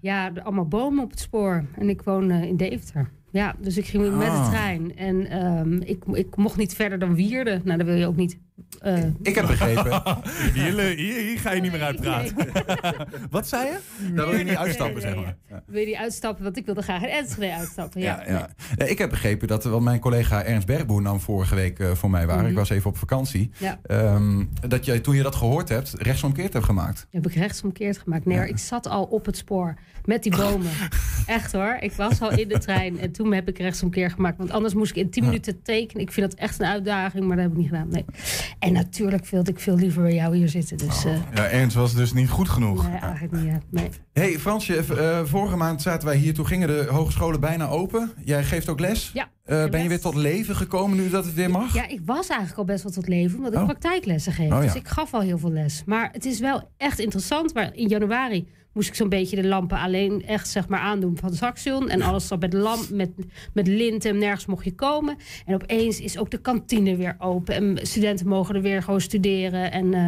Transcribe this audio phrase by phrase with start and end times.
[0.00, 1.64] Ja, allemaal bomen op het spoor.
[1.76, 3.10] En ik woon eh, in Deventer.
[3.32, 4.48] Ja, dus ik ging met de Ah.
[4.48, 4.96] trein.
[4.96, 7.60] En ehm, ik, ik mocht niet verder dan Wierden.
[7.64, 8.38] Nou, dat wil je ook niet.
[8.80, 10.02] eh, Ik heb begrepen.
[10.54, 12.34] Hier, hier, hier ga je niet meer uitpraten.
[13.30, 13.78] Wat zei je?
[14.14, 15.36] Daar wil je niet uitstappen, zeg maar.
[15.48, 15.62] Ja.
[15.66, 16.44] Wil je die uitstappen?
[16.44, 18.00] Want ik wilde graag in Enschede uitstappen.
[18.00, 18.48] Ja, Ja, ja.
[18.76, 22.10] Nee, ik heb begrepen dat want mijn collega Ernst Bergboer nam vorige week eh, voor
[22.10, 22.48] mij waar.
[22.48, 23.50] Ik was even op vakantie.
[23.58, 23.78] Ja.
[23.82, 27.06] Ehm, dat jij toen je dat gehoord hebt, rechtsomkeerd hebt gemaakt.
[27.10, 28.24] Heb ik rechtsomkeerd gemaakt.
[28.26, 30.70] Nee, ik zat al op het spoor met die bomen.
[31.26, 31.76] Echt hoor.
[31.80, 34.38] Ik was al in de trein en toen heb ik rechtsomkeerd gemaakt.
[34.38, 36.02] Want anders moest ik in 10 minuten tekenen.
[36.02, 37.88] Ik vind dat echt een uitdaging, maar dat heb ik niet gedaan.
[37.88, 38.04] Nee.
[38.58, 40.76] En natuurlijk wilde ik veel liever bij jou hier zitten.
[40.76, 42.88] Dus eh, Ja, Ernst was dus niet goed genoeg.
[42.88, 43.44] nee, eigenlijk niet.
[43.44, 43.58] ja.
[43.70, 43.88] Nee.
[44.12, 46.34] hey, Fransje, eh, vorige maand zaten wij hier.
[46.34, 48.10] Toen gingen de hogescholen bijna open.
[48.24, 49.10] Jij geeft ook les.
[49.14, 51.74] Ja, Eh, ben je weer tot leven gekomen nu dat het weer mag?
[51.74, 53.64] Ja, ik was eigenlijk al best wel tot leven, omdat ik Oh.
[53.64, 54.50] praktijklessen geef.
[54.52, 54.60] Oh, ja.
[54.60, 55.82] Dus ik gaf al heel veel les.
[55.86, 57.54] Maar het is wel echt interessant.
[57.54, 61.34] Maar in januari moest ik zo'n beetje de lampen alleen echt zeg maar aandoen van
[61.34, 61.88] Saxion.
[61.88, 63.10] En alles zat met, lamp, met,
[63.52, 65.16] met lint en nergens mocht je komen.
[65.46, 67.54] En opeens is ook de kantine weer open.
[67.54, 69.72] En studenten mogen er weer gewoon studeren.
[69.72, 70.04] En eh,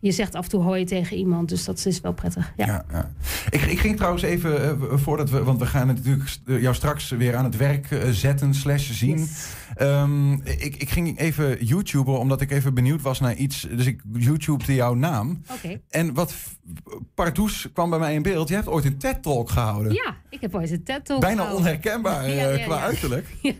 [0.00, 1.48] je zegt af en toe hoi tegen iemand.
[1.48, 2.52] Dus dat is wel prettig.
[2.56, 2.66] Ja.
[2.66, 3.10] Ja, ja.
[3.50, 7.36] Ik, ik ging trouwens even, eh, voordat we, want we gaan natuurlijk jou straks weer
[7.36, 9.18] aan het werk eh, zetten, slash zien.
[9.18, 9.54] Yes.
[9.76, 13.66] Ehm, ik, ik ging even YouTuben, omdat ik even benieuwd was naar iets.
[13.70, 15.42] Dus ik YouTubede jouw naam.
[15.52, 15.80] Oké.
[15.88, 16.34] En wat
[17.14, 18.48] pardoes kwam bij mij in beeld.
[18.48, 19.92] Je hebt ooit een TED-talk gehouden.
[19.92, 21.58] Ja, ik heb ooit een TED-talk Bijna gehouden.
[21.66, 23.26] onherkenbaar eh, Ja, ja, qua uiterlijk.
[23.42, 23.52] Ja,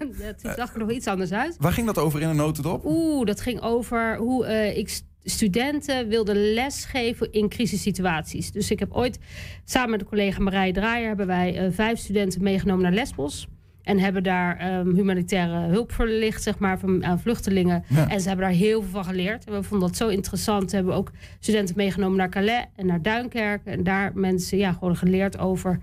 [0.42, 1.56] toen zag er nog iets anders uit.
[1.58, 2.84] Waar ging dat over in een notendop?
[2.84, 8.52] Oeh, dat ging over hoe eh, ik st- studenten wilde lesgeven in crisissituaties.
[8.52, 9.18] Dus ik heb ooit
[9.64, 11.06] samen met de collega Marije Draaier...
[11.08, 13.46] hebben wij eh, vijf studenten meegenomen naar Lesbos...
[13.86, 17.84] En hebben daar ehm, humanitaire hulp verlicht, zeg maar, van, aan vluchtelingen.
[17.88, 18.08] Ja.
[18.08, 19.44] En ze hebben daar heel veel van geleerd.
[19.44, 20.70] En we vonden dat zo interessant.
[20.70, 23.60] We hebben ook studenten meegenomen naar Calais en naar Duinkerk.
[23.64, 25.80] En daar mensen ja, gewoon geleerd over,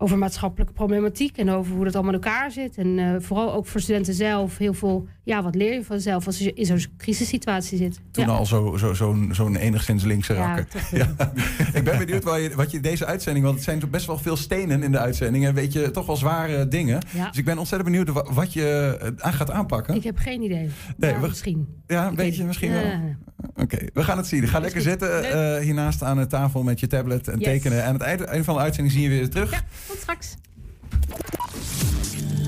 [0.00, 1.36] over maatschappelijke problematiek.
[1.36, 2.76] En over hoe dat allemaal in elkaar zit.
[2.76, 5.06] En eh, vooral ook voor studenten zelf heel veel...
[5.22, 8.00] Ja, wat leer je vanzelf als je in zo'n crisissituatie zit.
[8.10, 8.30] Toen ja.
[8.30, 10.66] al zo'n zo, zo'n zo'n enigszins linkse Ja, rakker.
[11.16, 11.28] wel.
[11.72, 14.18] Ik ben benieuwd wat je, wat je deze uitzending, want het zijn toch best wel
[14.18, 17.00] veel stenen in de uitzending en weet je, toch wel zware dingen.
[17.14, 17.28] Ja.
[17.28, 19.94] Dus ik ben ontzettend benieuwd wa- wat je eh, aan gaat aanpakken.
[19.94, 20.68] Ik heb geen idee.
[20.96, 21.68] Nee, Ja, we- misschien.
[21.86, 22.80] ja, een beetje misschien Ja.
[22.82, 23.14] wel.
[23.54, 24.48] Oké, we gaan het zien.
[24.48, 25.24] Ga lekker zitten
[25.56, 27.44] eh, hiernaast aan de tafel met je tablet en Yes.
[27.48, 27.78] tekenen.
[27.80, 29.62] En aan het einde, einde van de uitzending zien je weer terug.
[29.88, 30.36] Ja, tot straks.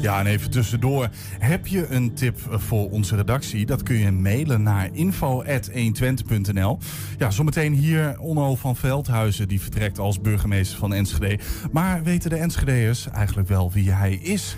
[0.03, 1.09] Ja, en even tussendoor.
[1.39, 3.67] Heb je een tip voor onze redactie?
[3.67, 6.79] Dat kun je mailen naar info.120.nl.
[7.19, 11.39] Ja, zometeen hier Onno van Veldhuizen, die vertrekt als burgemeester van Enschede.
[11.73, 14.57] Maar weten de Enschedeërs eigenlijk wel wie hij is?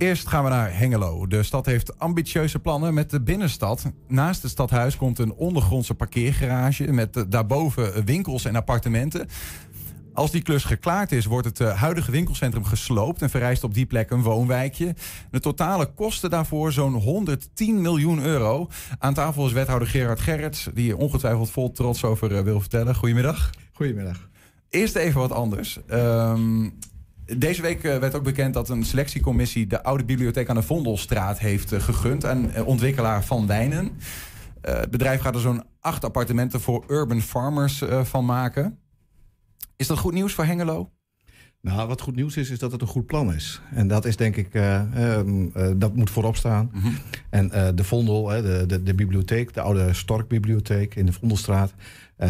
[0.00, 1.26] Eerst gaan we naar Hengelo.
[1.26, 3.92] De stad heeft ambitieuze plannen met de binnenstad.
[4.08, 9.28] Naast het stadhuis komt een ondergrondse parkeergarage met eh, daarboven winkels en appartementen.
[10.12, 13.86] Als die klus geklaard is, wordt het eh, huidige winkelcentrum gesloopt en verrijst op die
[13.86, 14.94] plek een woonwijkje.
[15.30, 18.68] De totale kosten daarvoor zo'n 110 miljoen euro.
[18.98, 22.94] Aan tafel is wethouder Gerard Gerrits, die ongetwijfeld vol trots over eh, wil vertellen.
[22.94, 23.50] Goedemiddag.
[23.72, 24.28] Goedemiddag.
[24.68, 25.78] Eerst even wat anders.
[25.86, 26.68] Ehm,
[27.36, 31.38] deze week eh, werd ook bekend dat een selectiecommissie de oude bibliotheek aan de Vondelstraat
[31.38, 33.90] heeft gegund aan ontwikkelaar Van Wijnen.
[34.60, 38.79] Het bedrijf gaat er zo'n acht appartementen voor urban farmers van maken.
[39.80, 40.90] Is dat goed nieuws voor Hengelo?
[41.60, 43.60] Nou, wat goed nieuws is, is dat het een goed plan is.
[43.74, 46.70] En dat is denk ik, eh, ehm, eh, dat moet voorop staan.
[47.30, 51.74] En eh, de Vondel, de, de, de bibliotheek, de oude Storkbibliotheek in de Vondelstraat,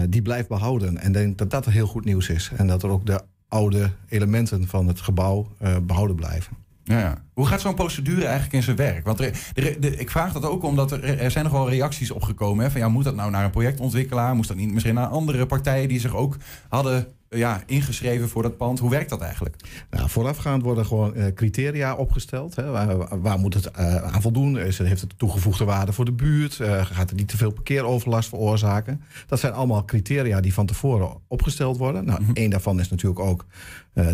[0.08, 0.98] die blijft behouden.
[0.98, 2.50] En denk dat dat heel goed nieuws is.
[2.56, 6.56] En dat er ook de oude elementen van het gebouw eh, behouden blijven.
[6.84, 7.22] Ja, ja.
[7.32, 9.04] Hoe gaat zo'n procedure eigenlijk in zijn werk?
[9.04, 12.10] Want er, er- de- ik vraag dat ook omdat er, er zijn nog wel reacties
[12.10, 12.64] opgekomen.
[12.64, 14.34] Hè, van ja, moet dat nou naar een projectontwikkelaar?
[14.34, 16.36] Moest dat niet misschien naar andere partijen die zich ook
[16.68, 17.06] hadden
[17.38, 18.78] ja, ingeschreven voor dat pand?
[18.78, 19.56] Hoe werkt dat eigenlijk?
[19.90, 22.56] Nou, voorafgaand worden gewoon eh, criteria opgesteld.
[22.56, 22.70] Hè.
[22.70, 24.58] Waar, waar moet het eh, aan voldoen?
[24.58, 26.60] Is, heeft het toegevoegde waarde voor de buurt?
[26.60, 29.02] Eh, gaat het niet te veel parkeeroverlast veroorzaken?
[29.26, 32.04] Dat zijn allemaal criteria die van tevoren opgesteld worden.
[32.04, 33.46] Nou, één daarvan is natuurlijk ook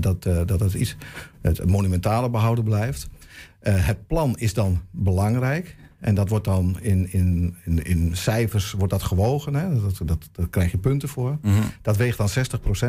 [0.00, 0.96] dat, dat het iets
[1.42, 3.08] het monumentale behouden blijft.
[3.60, 5.76] Het plan is dan belangrijk.
[6.06, 9.54] En dat wordt dan in, in, in, in cijfers wordt dat gewogen.
[9.54, 9.80] Hè.
[9.80, 11.38] Dat, dat, daar krijg je punten voor.
[11.82, 12.28] Dat weegt dan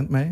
[0.05, 0.31] 60% mee.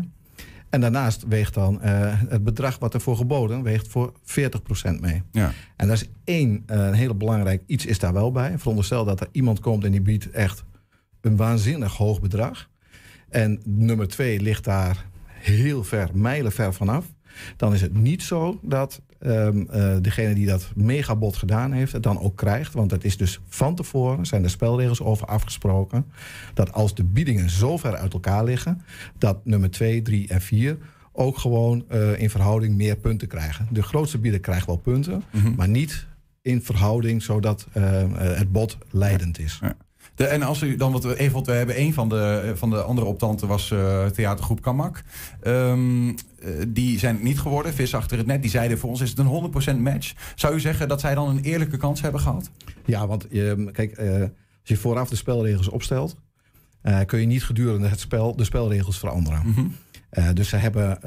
[0.70, 5.22] En daarnaast weegt dan eh, het bedrag wat ervoor geboden weegt voor 40% mee.
[5.32, 5.52] Ja.
[5.76, 8.58] En dat is één een hele belangrijk iets is daar wel bij.
[8.58, 10.64] Veronderstel dat er iemand komt en die biedt echt
[11.20, 12.68] een waanzinnig hoog bedrag.
[13.28, 17.06] En nummer twee ligt daar heel ver, mijlenver vanaf.
[17.56, 22.02] Dan is het niet zo dat ehm, eh, degene die dat megabod gedaan heeft, het
[22.02, 22.72] dan ook krijgt.
[22.74, 26.06] Want het is dus van tevoren, zijn er spelregels over afgesproken.
[26.54, 28.80] Dat als de biedingen zo ver uit elkaar liggen,
[29.18, 30.78] dat nummer twee, drie en vier
[31.12, 33.68] ook gewoon eh, in verhouding meer punten krijgen.
[33.70, 35.54] De grootste bieder krijgt wel punten, Mhm.
[35.54, 36.06] maar niet
[36.42, 39.58] in verhouding zodat eh, eh, het bod leidend is.
[39.62, 39.76] Ja.
[40.16, 42.70] De, en als u dan wat we even, we hebben een van de, eh, van
[42.70, 45.02] de andere optanten was eh, theatergroep Kamak.
[45.42, 46.14] Ehm, eh,
[46.68, 48.42] die zijn het niet geworden, vis achter het net.
[48.42, 50.14] Die zeiden voor ons is het een 100% match.
[50.34, 52.50] Zou u zeggen dat zij dan een eerlijke kans hebben gehad?
[52.84, 54.28] Ja, want je, kijk, als
[54.62, 56.16] je vooraf de spelregels opstelt,
[57.06, 59.42] kun je niet gedurende het spel de spelregels veranderen.
[59.44, 60.34] Mhm.
[60.34, 60.98] Dus ze hebben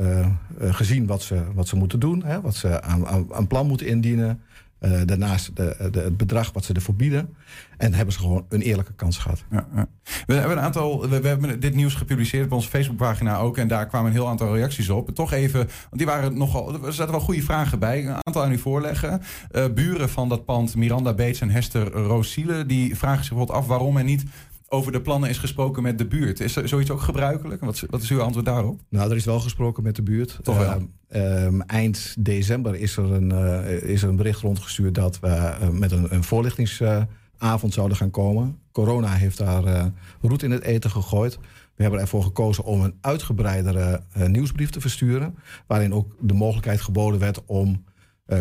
[0.59, 3.87] gezien wat ze, wat ze moeten doen, hè, wat ze aan, aan, aan plan moeten
[3.87, 4.41] indienen.
[4.79, 7.35] Eh, daarnaast de, de, het bedrag wat ze ervoor bieden.
[7.77, 9.43] En hebben ze gewoon een eerlijke kans gehad.
[9.51, 9.87] Ja, ja.
[10.27, 11.09] We hebben een aantal.
[11.09, 13.57] We, hebben dit nieuws gepubliceerd op onze Facebookpagina ook.
[13.57, 15.09] En daar kwamen een heel aantal reacties op.
[15.09, 16.85] Toch even, want die waren nogal.
[16.85, 18.05] Er zaten wel goede vragen bij.
[18.05, 19.21] Een aantal aan u voorleggen.
[19.51, 23.67] Eh, buren van dat pand, Miranda Beets en Hester Roosiele, die vragen zich bijvoorbeeld af
[23.67, 24.23] waarom er niet
[24.69, 26.39] over de plannen is gesproken met de buurt.
[26.39, 27.61] Is er zoiets ook gebruikelijk?
[27.61, 28.79] Wat, is- wat is uw antwoord daarop?
[28.89, 30.39] Nou, er is wel gesproken met de buurt.
[30.43, 30.87] Toch wel?
[31.07, 35.27] Eh, ehm, eind december is er, een, eh, is er een bericht rondgestuurd dat we
[35.27, 38.57] eh, met een, een voorlichtingsavond zouden gaan komen.
[38.71, 39.85] Corona heeft daar eh
[40.21, 41.37] roet in het eten gegooid.
[41.75, 45.35] We hebben ervoor gekozen om een uitgebreidere nieuwsbrief te versturen.
[45.67, 47.83] Waarin ook de mogelijkheid geboden werd om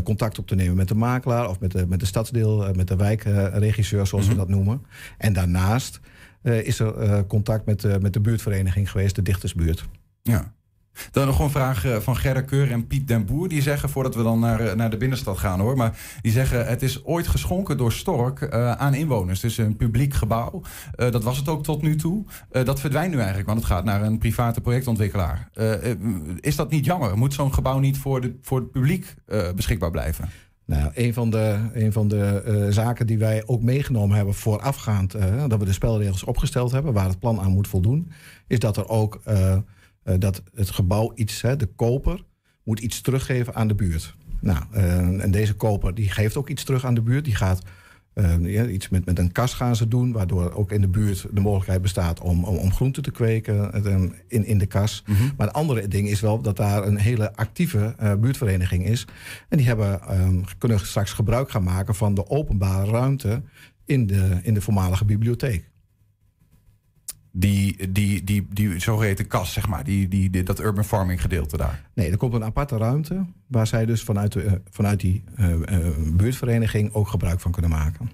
[0.05, 2.97] contact op te nemen met de makelaar of met de, met de stadsdeel, met de
[2.97, 4.33] wijkregisseur, zoals Mhm.
[4.35, 4.83] we dat noemen.
[5.19, 6.01] En daarnaast
[6.49, 9.89] is er eh, contact met, de met de buurtvereniging geweest, de Dichtersbuurt.
[10.23, 10.53] Ja.
[11.11, 13.49] Dan nog een vraag eh, van Gerda Keur en Piet den Boer.
[13.49, 15.77] Die zeggen, voordat we dan naar, eh, naar de binnenstad gaan hoor.
[15.77, 19.41] Maar die zeggen, het is ooit geschonken door Stork eh, aan inwoners.
[19.41, 20.63] Dus een publiek gebouw.
[20.95, 22.25] Eh, dat was het ook tot nu toe.
[22.51, 25.49] Eh, dat verdwijnt nu eigenlijk, want het gaat naar een private projectontwikkelaar.
[25.55, 25.99] Eh, eh,
[26.41, 27.19] is dat niet jammer?
[27.19, 30.29] Moet zo'n gebouw niet voor, de, voor het publiek eh, beschikbaar blijven?
[30.69, 35.15] Nou, een van de, een van de eh, zaken die wij ook meegenomen hebben voorafgaand,
[35.15, 38.11] eh, dat we de spelregels opgesteld hebben, waar het plan aan moet voldoen,
[38.47, 39.57] is dat er ook eh,
[40.19, 42.25] dat het gebouw iets, de koper,
[42.63, 44.17] moet iets teruggeven aan de buurt.
[44.41, 44.65] Nou,
[45.21, 47.25] en deze koper die geeft ook iets terug aan de buurt.
[47.25, 47.63] Die gaat
[48.41, 51.41] ja, iets met, met een kas gaan ze doen, waardoor ook in de buurt de
[51.41, 55.05] mogelijkheid bestaat om, om, om groenten te kweken eh, in, in de kas.
[55.37, 59.07] Maar het andere ding is wel dat daar een hele actieve eh, buurtvereniging is.
[59.49, 63.43] En die hebben, ehm, kunnen straks gebruik gaan maken van de openbare ruimte
[63.85, 65.71] in de, in de voormalige bibliotheek.
[67.41, 69.85] Die, die, die, die zogeheten kas, zeg maar.
[69.85, 71.83] Die, die, die- dat urban farming gedeelte daar.
[71.95, 75.53] Nee, er komt een aparte ruimte waar zij dus vanuit, de, eh, vanuit die eh,
[75.53, 78.11] eh, buurtvereniging ook gebruik van kunnen maken.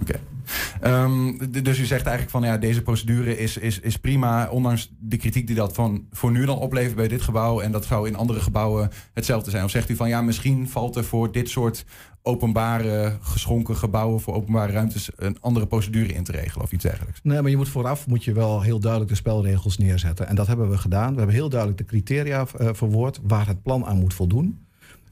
[0.00, 0.20] Oké.
[0.80, 5.16] Ehm, dus u zegt eigenlijk van ja, deze procedure is, is, is prima, ondanks de
[5.16, 8.16] kritiek die dat van voor nu dan oplevert bij dit gebouw en dat zou in
[8.16, 9.64] andere gebouwen hetzelfde zijn.
[9.64, 11.84] Of zegt u van ja, misschien valt er voor dit soort
[12.22, 17.20] openbare geschonken gebouwen voor openbare ruimtes een andere procedure in te regelen of iets dergelijks.
[17.22, 20.28] Nee, maar je moet vooraf moet je wel heel duidelijk de spelregels neerzetten.
[20.28, 21.12] En dat hebben we gedaan.
[21.12, 24.65] We hebben heel duidelijk de criteria eh, verwoord waar het plan aan moet voldoen.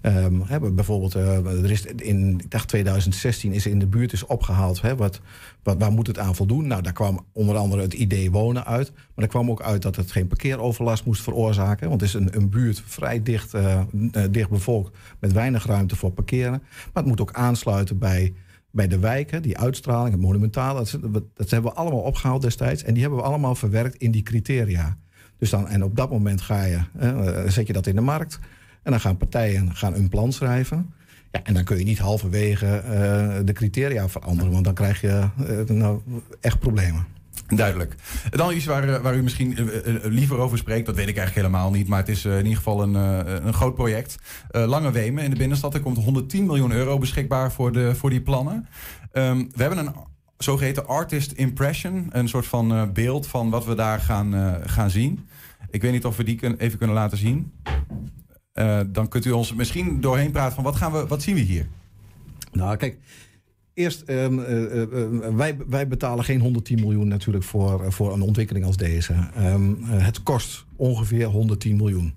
[0.04, 4.80] Ehm, hebben bijvoorbeeld, eh, is in ik dacht 2016 is in de buurt is opgehaald.
[4.80, 5.20] Hè, wat,
[5.62, 6.66] wat, waar moet het aan voldoen?
[6.66, 8.92] Nou, daar kwam onder andere het idee wonen uit.
[8.92, 11.88] Maar er kwam ook uit dat het geen parkeeroverlast moest veroorzaken.
[11.88, 13.54] Want het is een, een buurt vrij dicht,
[14.30, 16.62] dicht bevolkt met weinig ruimte voor parkeren.
[16.92, 18.34] Maar het moet ook aansluiten bij
[18.70, 22.82] bij de wijken, die uitstraling, het monumentale, dat, dat hebben we allemaal opgehaald destijds.
[22.82, 24.96] En die hebben we allemaal verwerkt in die criteria.
[25.38, 26.80] Dus dan, en op dat moment ga je,
[27.48, 28.38] zet je dat in de markt.
[28.84, 30.94] En dan gaan partijen gaan een plan schrijven.
[31.32, 35.28] Ja, en dan kun je niet halverwege eh, de criteria veranderen, want dan krijg je
[35.46, 36.00] eh, nou,
[36.40, 37.06] echt problemen.
[37.46, 37.94] Duidelijk.
[38.30, 39.70] Dan iets waar, eh, waar u misschien
[40.02, 41.88] liever over spreekt, dat weet ik eigenlijk helemaal niet.
[41.88, 42.94] Maar het is in ieder geval een,
[43.46, 44.18] een groot project.
[44.50, 45.74] Eh, Lange Wemen in de binnenstad.
[45.74, 48.68] Er komt 110 miljoen euro beschikbaar voor, de, voor die plannen.
[49.12, 49.94] Ehm, we hebben een
[50.38, 52.06] zogeheten artist impression.
[52.10, 55.28] Een soort van beeld van wat we daar gaan, gaan zien.
[55.70, 57.52] Ik weet niet of we die even kunnen laten zien.
[58.54, 61.40] Eh, dan kunt u ons misschien doorheen praten van wat, gaan we, wat zien we
[61.40, 61.66] hier?
[62.52, 62.98] Nou, kijk.
[63.74, 64.88] Eerst, ehm, eh, eh,
[65.36, 69.14] wij, wij betalen geen 110 miljoen natuurlijk voor, voor een ontwikkeling als deze.
[69.34, 72.14] Ehm, eh, het kost ongeveer 110 miljoen.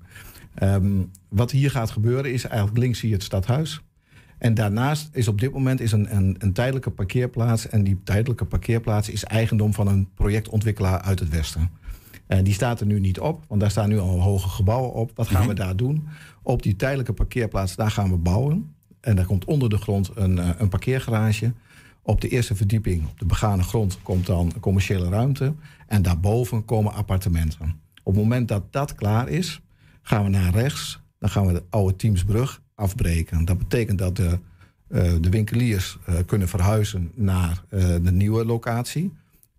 [0.54, 3.82] Ehm, wat hier gaat gebeuren is eigenlijk links zie je het stadhuis.
[4.38, 7.70] En daarnaast is op dit moment is een, een tijdelijke parkeerplaats.
[7.70, 11.70] En die tijdelijke parkeerplaats is eigendom van een projectontwikkelaar uit het Westen.
[12.28, 15.12] En die staat er nu niet op, want daar staan nu al hoge gebouwen op.
[15.16, 16.08] Wat gaan we daar doen?
[16.42, 18.76] Op die tijdelijke parkeerplaats, daar gaan we bouwen.
[19.02, 21.54] En daar komt onder de grond een, eh, een parkeergarage.
[22.02, 25.54] Op de eerste verdieping, op de begane grond, komt dan commerciële ruimte.
[25.88, 27.80] En daarboven komen appartementen.
[28.04, 29.62] Op het moment dat dat klaar is,
[30.02, 31.00] gaan we naar rechts.
[31.20, 33.46] Dan gaan we de oude Teamsbrug afbreken.
[33.46, 34.40] Dat betekent dat de,
[34.88, 39.14] eh, de winkeliers eh, kunnen verhuizen naar eh, de nieuwe locatie.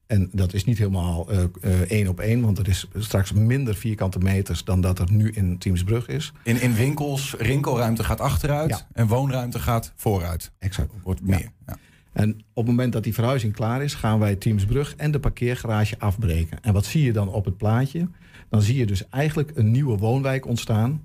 [0.08, 3.74] En dat is niet helemaal eh, eh, één op één, want er is straks minder
[3.74, 6.32] vierkante meters dan dat er nu in Teamsbrug is.
[6.42, 8.86] In, in winkels, rinkelruimte gaat achteruit Ja.
[8.92, 10.52] en woonruimte gaat vooruit.
[10.58, 10.92] Exact.
[11.02, 11.50] Wordt meer.
[11.66, 11.76] Ja.
[12.12, 15.98] En op het moment dat die verhuizing klaar is, gaan wij Teamsbrug en de parkeergarage
[15.98, 16.58] afbreken.
[16.62, 18.08] En wat zie je dan op het plaatje?
[18.50, 21.02] Dan zie je dus eigenlijk een nieuwe woonwijk ontstaan.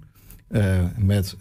[0.48, 1.38] eh, met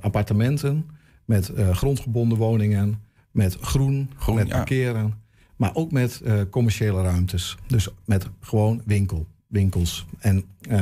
[0.00, 0.86] appartementen,
[1.24, 3.00] met grondgebonden woningen,
[3.30, 5.14] met groen, Groen, met parkeren.
[5.58, 7.56] Maar ook met eh, commerciële ruimtes.
[7.66, 10.06] Dus met gewoon winkel, winkels.
[10.18, 10.78] En eh,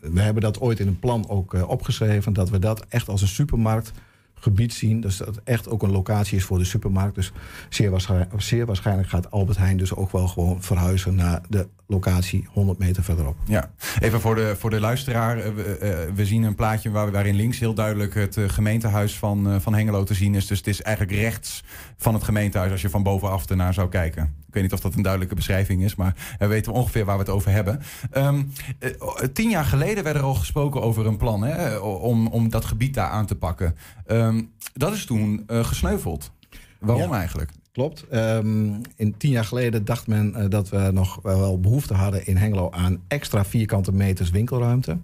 [0.00, 2.32] we hebben dat ooit in een plan ook eh, opgeschreven.
[2.32, 5.00] Dat we dat echt als een supermarktgebied zien.
[5.00, 7.14] Dus dat het echt ook een locatie is voor de supermarkt.
[7.14, 7.32] Dus
[7.68, 13.02] zeer waarschijnlijk gaat Albert Heijn dus ook wel gewoon verhuizen naar de locatie 100 meter
[13.02, 13.36] verderop.
[13.44, 13.70] Ja,
[14.00, 15.38] even voor de, voor de luisteraar.
[15.38, 19.18] eh, We, eh, we zien een plaatje waar, waarin links heel duidelijk het eh, gemeentehuis
[19.18, 20.46] van, van Hengelo te zien is.
[20.46, 21.62] Dus het is eigenlijk rechts
[21.96, 24.22] van het gemeentehuis als je van bovenaf ernaar zou kijken.
[24.46, 27.22] Ik weet niet of dat een duidelijke beschrijving is, maar we weten ongeveer waar we
[27.22, 27.80] het over hebben.
[28.10, 28.42] Ehm,
[28.78, 28.90] eh,
[29.32, 32.94] tien jaar geleden werd er al gesproken over een plan hè, om, om dat gebied
[32.94, 33.76] daar aan te pakken.
[34.06, 34.42] Ehm,
[34.74, 36.32] dat is toen gesneuveld.
[36.80, 37.16] Waarom Ja.
[37.18, 37.50] eigenlijk?
[37.72, 38.08] Klopt.
[38.08, 42.36] Ehm, in tien jaar geleden dacht men eh, dat we nog wel behoefte hadden in
[42.36, 44.98] Hengelo aan extra vierkante meters winkelruimte.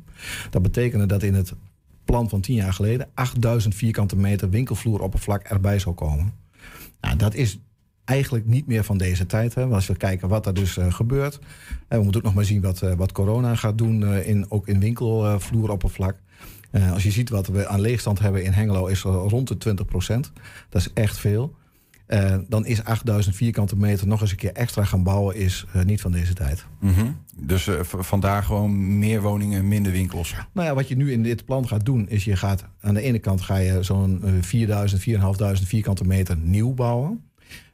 [0.50, 1.52] Dat betekende dat in het
[2.04, 6.34] plan van tien jaar geleden 8000 vierkante meter winkelvloeroppervlak erbij zou komen.
[7.00, 7.58] Nou, dat is
[8.04, 9.54] eigenlijk niet meer van deze tijd.
[9.54, 9.64] Hè.
[9.64, 11.38] Als we kijken wat er dus eh, gebeurt.
[11.88, 14.80] We moeten ook nog maar zien wat, eh, wat corona gaat doen, in, ook in
[14.80, 16.16] winkelvloeroppervlak.
[16.92, 20.32] Als je ziet wat we aan leegstand hebben in Hengelo, is rond de 20%
[20.68, 21.56] Dat is echt veel.
[22.08, 25.82] Eh, dan is 8000 vierkante meter nog eens een keer extra gaan bouwen, is eh,
[25.84, 26.64] niet van deze tijd.
[26.80, 27.06] Mhm.
[27.36, 30.34] Dus v- vandaar gewoon meer woningen, minder winkels.
[30.52, 33.00] Nou ja, wat je nu in dit plan gaat doen, is je gaat aan de
[33.02, 37.22] ene kant ga je zo'n eh, 4000, 4500 vierkante meter nieuw bouwen.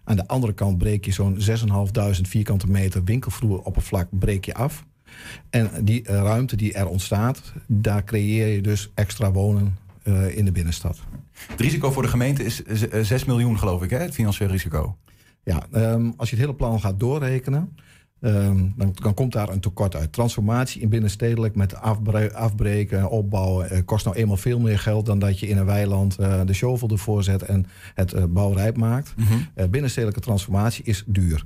[0.05, 4.85] Aan de andere kant breek je zo'n 6500 vierkante meter winkelvloeroppervlak breek je af.
[5.51, 9.77] En die ruimte die er ontstaat, daar creëer je dus extra wonen
[10.35, 10.99] in de binnenstad.
[11.35, 13.99] Het risico voor de gemeente is z- eh, 6 miljoen, geloof ik, hè?
[13.99, 14.97] het financieel risico.
[15.45, 17.77] Ja, ehm, als je het hele plan gaat doorrekenen,
[18.21, 20.13] ehm, dan, dan komt daar een tekort uit.
[20.13, 25.19] Transformatie in binnenstedelijk met afbre- afbreken, opbouwen, eh, kost nou eenmaal veel meer geld dan
[25.19, 29.15] dat je in een weiland eh, de shovel ervoor zet en het bouwrijp maakt.
[29.55, 31.43] Eh, binnenstedelijke transformatie is duur.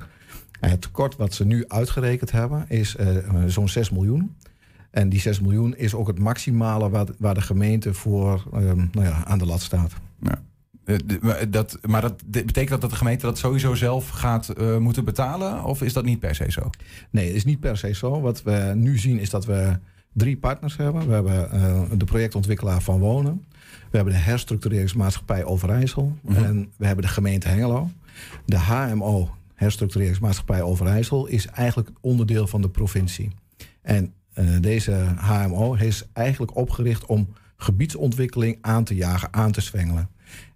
[0.61, 2.97] Het tekort wat ze nu uitgerekend hebben is
[3.47, 4.37] zo'n 6 miljoen.
[4.91, 9.07] En die 6 miljoen is ook het maximale wat, waar de gemeente voor ehm, nou
[9.07, 9.93] ja, aan de lat staat.
[10.21, 10.43] Ja.
[10.89, 10.97] Eh,
[11.49, 15.65] dat, maar dat betekent dat de gemeente dat sowieso zelf gaat eh, moeten betalen?
[15.65, 16.71] Of is dat niet per se zo?
[17.11, 18.21] Nee, het is niet per se zo.
[18.21, 19.79] Wat we nu zien is dat we
[20.13, 21.09] drie partners hebben.
[21.09, 23.45] We hebben eh, de projectontwikkelaar van Wonen.
[23.91, 26.17] We hebben de herstructureringsmaatschappij Overijssel.
[26.23, 26.45] Mhm.
[26.45, 27.91] En we hebben de gemeente Hengelo.
[28.45, 33.31] De HMO, herstructureringsmaatschappij Overijssel, is eigenlijk onderdeel van de provincie.
[33.83, 34.13] En
[34.61, 40.09] deze HMO is eigenlijk opgericht om gebiedsontwikkeling aan te jagen, aan te zwengelen.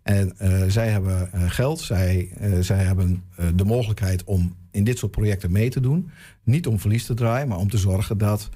[0.02, 4.84] En eh, zij hebben eh, geld, zij, eh, zij hebben eh, de mogelijkheid om in
[4.84, 6.10] dit soort projecten mee te doen.
[6.42, 8.48] Niet om verlies te draaien, maar om te zorgen dat.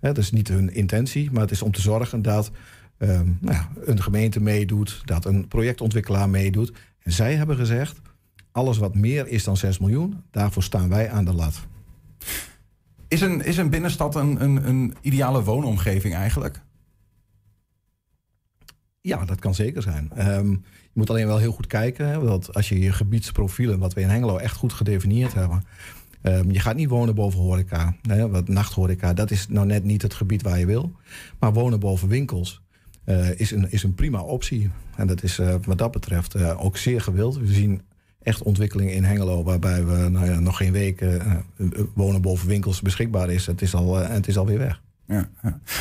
[0.00, 2.50] Hè, dat is niet hun intentie, maar het is om te zorgen dat
[2.98, 6.72] ehm, nou ja, een gemeente meedoet, dat een projectontwikkelaar meedoet.
[7.02, 8.00] En zij hebben gezegd:
[8.52, 11.66] alles wat meer is dan 6 miljoen, daarvoor staan wij aan de lat.
[13.10, 16.60] Is een, is een binnenstad een, een, een ideale woonomgeving eigenlijk?
[19.00, 20.10] Ja, dat kan zeker zijn.
[20.14, 20.58] Ehm, je
[20.92, 22.08] moet alleen wel heel goed kijken.
[22.08, 25.64] Hè, want als je je gebiedsprofielen, wat we in Hengelo echt goed gedefinieerd hebben.
[26.22, 27.96] ehm, je gaat niet wonen boven horeca.
[28.02, 30.92] Hè, wat nachthoreca, dat is nou net niet het gebied waar je wil.
[31.38, 32.62] Maar wonen boven winkels
[33.04, 34.70] eh, is, een, is een prima optie.
[34.96, 37.38] En dat is eh, wat dat betreft eh, ook zeer gewild.
[37.38, 37.82] We zien
[38.30, 41.36] echt ontwikkelingen in Hengelo waarbij we nou ja, nog geen week eh, eh,
[41.94, 43.46] wonen boven winkels beschikbaar is.
[43.46, 44.80] Het is, al, eh, het is alweer weg.
[45.10, 45.28] Ja.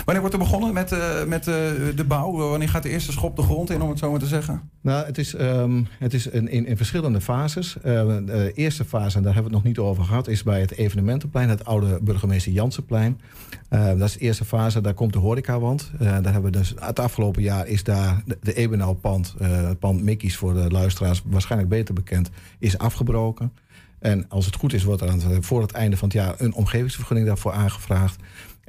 [0.05, 1.55] Wanneer wordt er begonnen met, eh, met eh,
[1.95, 2.31] de bouw?
[2.31, 4.61] Wanneer gaat de eerste schop de grond in, om het zo maar te zeggen?
[4.81, 7.77] Nou, het is, ehm, het is in, in, verschillende fases.
[7.77, 10.59] Eh, de eerste fase, en daar hebben we het nog niet over gehad, is bij
[10.59, 13.21] het evenementenplein, het oude burgemeester Jansenplein.
[13.69, 15.91] Dat is de eerste fase, daar komt de horecawand.
[15.99, 20.35] Daar hebben we dus, het afgelopen jaar is daar de, de Ebenau-pand, het pand Mickey's
[20.35, 23.51] voor de luisteraars waarschijnlijk beter bekend, is afgebroken.
[23.99, 26.53] En als het goed is, wordt er aan voor het einde van het jaar een
[26.53, 28.19] omgevingsvergunning daarvoor aangevraagd.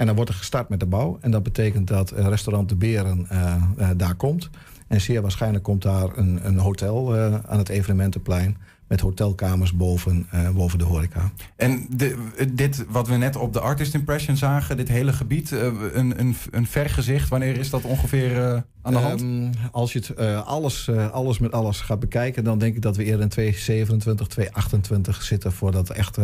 [0.00, 1.18] En dan wordt er gestart met de bouw.
[1.20, 4.50] En dat betekent dat eh, restaurant De Beren eh, eh, daar komt.
[4.86, 8.56] En zeer waarschijnlijk komt daar een, een hotel aan het evenementenplein.
[8.90, 11.30] Met hotelkamers boven, eh, boven de horeca.
[11.56, 12.16] En de,
[12.52, 15.60] dit, wat we net op de Artist Impression zagen, dit hele gebied, eh,
[15.92, 19.20] een, een, een vergezicht, wanneer is dat ongeveer eh, aan de hand?
[19.20, 23.04] Ehm, als je het alles, alles met alles gaat bekijken, dan denk ik dat we
[23.04, 26.14] eerder in 2027, 2028 zitten voordat echt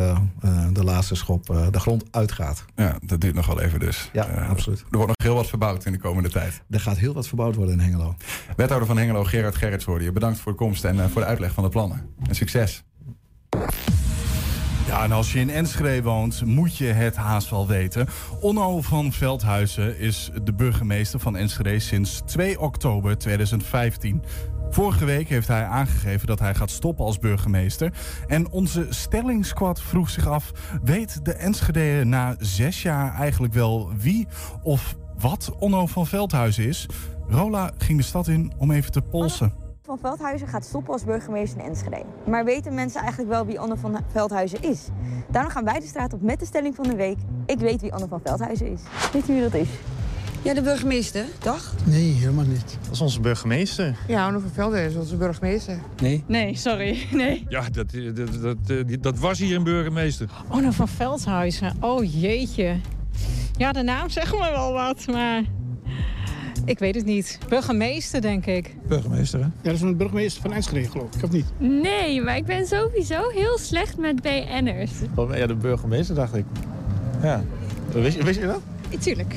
[0.73, 2.65] de laatste schop de grond uitgaat.
[2.77, 4.11] Ja, dat duurt nog wel even dus.
[4.13, 4.79] Ja, absoluut.
[4.79, 6.63] Er wordt nog heel wat verbouwd in de komende tijd.
[6.71, 8.15] Er gaat heel wat verbouwd worden in Hengelo.
[8.57, 10.13] Wethouder van Hengelo, Gerard Gerrits, hoorde je.
[10.13, 12.09] Bedankt voor de komst en voor de uitleg van de plannen.
[12.29, 12.56] En succes.
[14.87, 18.09] Ja, en als je in Enschede woont, moet je het haast wel weten.
[18.41, 24.23] Onno van Veldhuizen is de burgemeester van Enschede sinds 2 oktober 2015.
[24.71, 27.93] Vorige week heeft hij aangegeven dat hij gaat stoppen als burgemeester.
[28.27, 30.53] En onze stellingsquad vroeg zich af...
[30.83, 34.27] weet de Enschede na zes jaar eigenlijk wel wie
[34.63, 36.87] of wat Onno van Veldhuizen is?
[37.29, 39.66] Rola ging de stad in om even te polsen.
[39.87, 42.03] Van Veldhuizen gaat stoppen als burgemeester in Enschede.
[42.25, 44.89] Maar weten mensen eigenlijk wel wie Anne van Veldhuizen is?
[45.31, 47.17] Daarom gaan wij de straat op met de stelling van de week.
[47.47, 48.81] Ik weet wie Anne van Veldhuizen is.
[49.13, 49.69] Weet u wie dat is?
[50.43, 51.73] Ja, de burgemeester, toch?
[51.85, 52.79] Nee, helemaal niet.
[52.83, 53.97] Dat is onze burgemeester.
[54.09, 55.79] Ja, Onno van Veldhuizen is onze burgemeester.
[56.03, 56.25] Nee.
[56.27, 57.07] Nee, sorry.
[57.13, 57.47] Nee.
[57.49, 60.29] Ja, dat, dat, dat, dat, dat was hier een burgemeester.
[60.51, 61.77] Nou van Veldhuizen.
[61.81, 62.77] Oh jeetje.
[63.57, 65.43] Ja, de naam zegt me wel wat, maar
[66.67, 67.39] ik weet het niet.
[67.49, 68.75] Burgemeester, denk ik.
[68.89, 69.45] Burgemeester, hè?
[69.47, 71.47] Ja, dat is een burgemeester van Enschede, geloof ik, of niet?
[71.59, 74.93] Nee, maar ik ben sowieso heel slecht met BN'ers.
[75.33, 76.45] Ja, de burgemeester, dacht ik.
[77.23, 77.45] Ja.
[77.93, 78.61] Wist, je- wist je dat?
[79.03, 79.37] Tuurlijk.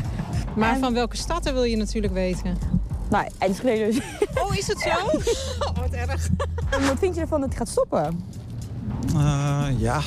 [0.56, 2.56] maar van welke stad wil je natuurlijk weten?
[3.10, 3.98] Nou, Enschede dus.
[4.42, 4.90] Oh, is het zo?
[5.68, 6.28] Oh, wat erg.
[6.70, 8.20] En wat vind je ervan dat hij gaat stoppen?
[9.14, 10.00] Eh, ja.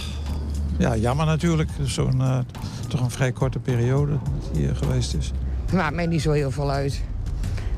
[0.78, 1.70] Ja, jammer natuurlijk.
[1.84, 2.40] Zo'n eh,
[2.88, 5.32] toch een vrij korte periode dat hij hier geweest is.
[5.76, 7.02] Maakt mij niet zo heel veel uit.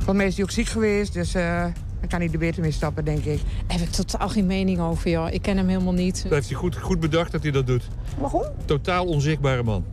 [0.06, 1.64] Want mij is hij ook ziek geweest, dus eh,
[2.00, 3.40] dan kan hij er beter mee stappen, denk ik.
[3.68, 5.32] Daar heb ik totaal geen mening over, joh.
[5.32, 6.24] Ik ken hem helemaal niet.
[6.24, 7.84] Dat heeft hij goed, goed bedacht dat hij dat doet.
[8.18, 8.44] Waarom?
[8.66, 9.86] Totaal onzichtbare man.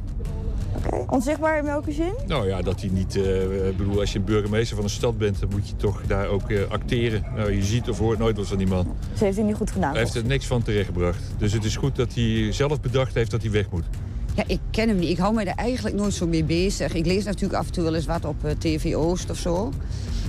[1.09, 2.13] Onzichtbaar in welke zin?
[2.27, 3.17] Nou ja, dat hij niet...
[3.17, 5.41] eh, ik bedoel, als je een burgemeester van een stad bent...
[5.41, 7.25] dan moet je toch daar ook eh, acteren.
[7.37, 8.97] Nou, je ziet of hoort nooit wat van die man.
[9.17, 9.91] Ze heeft hij niet goed gedaan.
[9.91, 11.23] Hij heeft er niks van terechtgebracht.
[11.39, 13.85] Dus het is goed dat hij zelf bedacht heeft dat hij weg moet.
[14.35, 15.11] Ja, ik ken hem niet.
[15.11, 16.95] Ik hou me er eigenlijk nooit zo mee bezig.
[16.95, 19.73] Ik lees natuurlijk af en toe wel eens wat op eh, TV Oost of zo.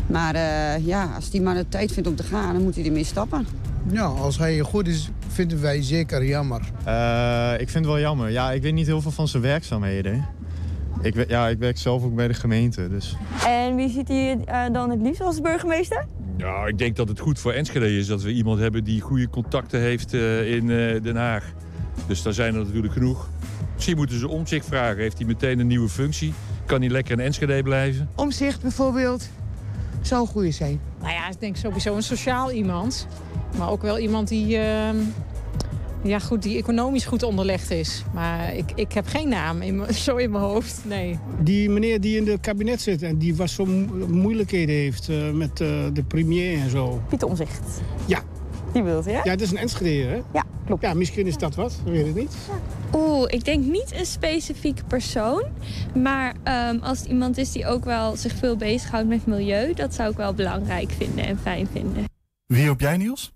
[0.08, 2.86] Maar eh, ja, als die man de tijd vindt om te gaan, dan moet hij
[2.86, 3.48] ermee stappen.
[3.92, 6.62] Ja, als hij goed is, vinden wij zeker jammer.
[6.84, 8.30] Eh, ik vind het wel jammer.
[8.30, 10.26] Ja, ik weet niet heel veel van zijn werkzaamheden.
[11.02, 13.16] Ik, ja, ik werk zelf ook bij de gemeente, dus...
[13.46, 16.06] En wie ziet hij eh, dan het liefst als burgemeester?
[16.38, 19.30] Ja, ik denk dat het goed voor Enschede is dat we iemand hebben die goede
[19.30, 21.54] contacten heeft eh, in eh, Den Haag.
[22.08, 23.30] Dus daar zijn er natuurlijk genoeg.
[23.76, 24.98] Misschien moeten ze om zich vragen.
[25.02, 26.34] Heeft hij meteen een nieuwe functie?
[26.66, 28.10] Kan hij lekker in Enschede blijven?
[28.16, 29.30] Omzicht bijvoorbeeld
[30.02, 30.80] zou een goede zijn.
[31.02, 33.08] Nou ja, ik denk sowieso een sociaal iemand.
[33.58, 34.96] Maar ook wel iemand die, ehm,
[36.04, 38.04] ja, goed, die economisch goed onderlegd is.
[38.14, 41.20] Maar ik, ik heb geen naam in zo in mijn hoofd, nee.
[41.40, 45.32] Die meneer die in het kabinet zit en die wat zo mo- moeilijkheden heeft eh,
[45.32, 47.02] met eh, de premier en zo.
[47.10, 47.82] Pieter Omzicht.
[48.06, 48.20] Ja.
[48.76, 49.22] Die bedoelt, ja?
[49.24, 50.22] Ja, het is een Enschede, hè?
[50.34, 50.82] Ja, klopt.
[50.82, 52.36] Ja, misschien is dat wat, weet ik niet.
[52.94, 55.44] Oeh, ik denk niet een specifieke persoon.
[55.94, 59.74] Maar ehm, als het iemand is die ook wel zich veel bezighoudt met milieu...
[59.74, 62.04] dat zou ik wel belangrijk vinden en fijn vinden.
[62.46, 63.34] Wie op jij, Niels?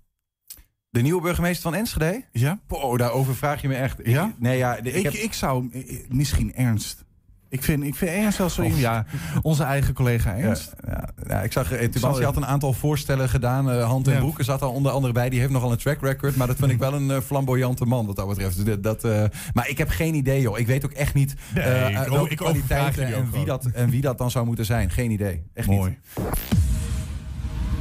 [0.90, 2.24] De nieuwe burgemeester van Enschede?
[2.32, 2.58] Ja?
[2.68, 3.96] Oh, daarover vraag je me echt.
[4.04, 4.34] Ja?
[4.38, 5.68] Nee, ja, Ik, ik, heb, ik zou...
[5.72, 7.04] eh, Misschien Ernst.
[7.50, 8.62] Ik vind, ik vind Ernst wel zo...
[8.62, 9.04] Ja,
[9.42, 10.72] onze eigen collega Ernst.
[10.86, 13.70] ja, ja, ik zag, eh, Tubantia Zal- had een aantal voorstellen gedaan.
[13.70, 14.18] eh, Hand en Ja.
[14.18, 15.28] Broeken zat er onder andere bij.
[15.28, 16.36] Die heeft nogal een track record.
[16.36, 18.64] Maar dat vind ik wel een eh, flamboyante man wat dat betreft.
[18.64, 20.58] Dus dat, eh, maar ik heb geen idee, joh.
[20.58, 23.90] Ik weet ook echt niet Nee, eh, ik eh, ik kwaliteiten en wie, dat, en
[23.90, 24.90] wie dat dan zou moeten zijn.
[24.90, 25.42] Geen idee.
[25.54, 25.88] Echt niet.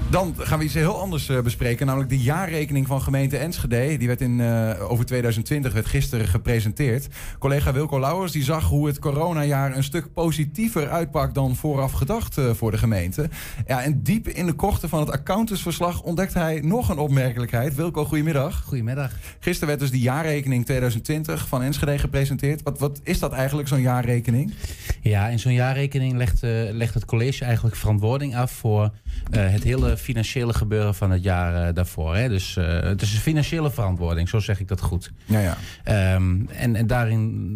[0.09, 3.97] Dan gaan we iets heel anders eh, bespreken, namelijk de jaarrekening van gemeente Enschede.
[3.97, 7.07] Die werd in, eh, over 2020 werd gisteren gepresenteerd.
[7.39, 12.37] Collega Wilco Lauwers die zag hoe het coronajaar een stuk positiever uitpakt dan vooraf gedacht
[12.37, 13.29] eh, voor de gemeente.
[13.67, 17.75] Ja, en diep in de krochten van het accountantsverslag ontdekt hij nog een opmerkelijkheid.
[17.75, 18.63] Wilco, goedemiddag.
[18.63, 19.11] Goedemiddag.
[19.39, 22.63] Gisteren werd dus de jaarrekening 2020 van Enschede gepresenteerd.
[22.63, 24.53] Wat, wat is dat eigenlijk, zo'n jaarrekening?
[25.01, 26.41] Ja, in zo'n jaarrekening legt,
[26.71, 28.91] legt het college eigenlijk verantwoording af voor
[29.31, 32.15] het hele financiële gebeuren van het jaar eh, daarvoor.
[32.15, 32.29] Hè.
[32.29, 35.11] Dus eh, het is een financiële verantwoording, zo zeg ik dat goed.
[35.25, 35.57] Ja, ja.
[35.83, 37.51] Ehm, en, en daarin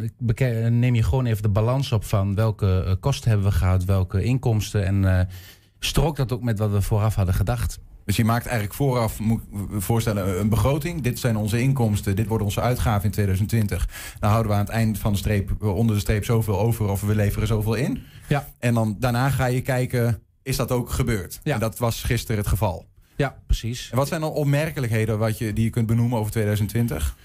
[0.70, 4.24] neem je gewoon even de balans op van welke eh, kosten hebben we gehad, welke
[4.24, 4.86] inkomsten.
[4.86, 5.28] En
[5.80, 7.80] strook dat ook met wat we vooraf hadden gedacht.
[8.06, 9.42] Dus je maakt eigenlijk vooraf, moet
[9.78, 11.02] voorstellen, een begroting.
[11.02, 13.88] Dit zijn onze inkomsten, dit worden onze uitgaven in 2020.
[14.20, 17.02] Dan houden we aan het eind van de streep, onder de streep, zoveel over of
[17.02, 18.04] we leveren zoveel in.
[18.28, 18.48] Ja.
[18.60, 21.40] En dan daarna ga je kijken, is dat ook gebeurd?
[21.44, 21.54] Ja.
[21.54, 22.86] En dat was gisteren het geval.
[23.16, 23.90] Ja, precies.
[23.92, 27.16] En wat zijn dan opmerkelijkheden wat je, die je kunt benoemen over 2020?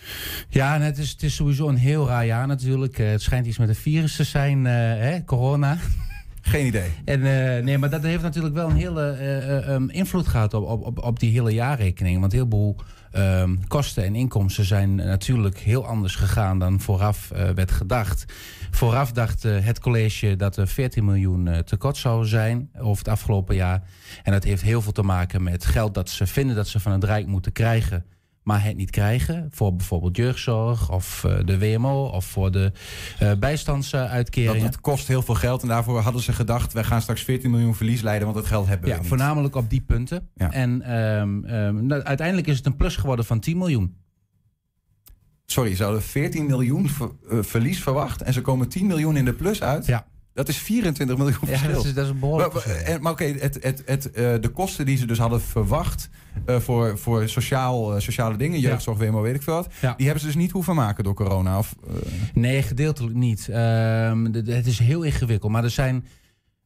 [0.49, 2.99] Ja, en het is, het is sowieso een heel raar jaar natuurlijk.
[2.99, 5.79] Eh, het schijnt iets met een virus te zijn, eh, hè, corona.
[6.49, 6.91] Geen idee.
[7.05, 10.55] En, eh, nee, maar dat heeft natuurlijk wel een hele eh, eh, um, invloed gehad
[10.55, 12.21] op, op, op, op die hele jaarrekening.
[12.21, 12.77] Want heel veel
[13.11, 18.25] ehm, kosten en inkomsten zijn natuurlijk heel anders gegaan dan vooraf werd gedacht.
[18.71, 23.13] Vooraf dacht eh, het college dat er 14 miljoen eh, tekort zou zijn over het
[23.13, 23.83] afgelopen jaar.
[24.23, 26.93] En dat heeft heel veel te maken met geld dat ze vinden dat ze van
[26.93, 28.05] het Rijk moeten krijgen
[28.49, 29.49] maar het niet krijgen.
[29.51, 32.73] Voor bijvoorbeeld jeugdzorg of eh, de WMO of voor de
[33.19, 34.65] Dat bijstandsuitkeringen.
[34.67, 36.73] het kost heel veel geld en daarvoor hadden ze gedacht...
[36.73, 39.09] wij gaan straks 14 miljoen verlies leiden, want dat geld hebben we Ja, niet.
[39.09, 40.29] voornamelijk op die punten.
[40.35, 40.53] Ja.
[40.53, 43.97] En ehm, ehm, nou, uiteindelijk is het een plus geworden van 10 miljoen.
[45.51, 48.23] Sorry, ze hadden 14 miljoen ver- eh, verlies verwacht...
[48.23, 49.87] en ze komen 10 miljoen in de plus uit.
[49.87, 50.07] Ja.
[50.35, 51.73] Dat is 24 miljoen Ja, verschil.
[51.75, 54.87] dat is, dat is een behoorlijk Maar, maar, oké, het, het, het, eh, de kosten
[54.87, 56.09] die ze dus hadden verwacht
[56.47, 59.95] eh, voor, voor sociaal, sociale dingen, jeugdzorg, WMO, weet ik veel wat, Ja.
[59.97, 61.59] die hebben ze dus niet hoeven maken door corona.
[61.59, 61.75] Of,
[62.35, 63.49] Nee, gedeeltelijk niet.
[63.49, 65.53] Ehm, het is heel ingewikkeld.
[65.53, 66.07] Maar er zijn,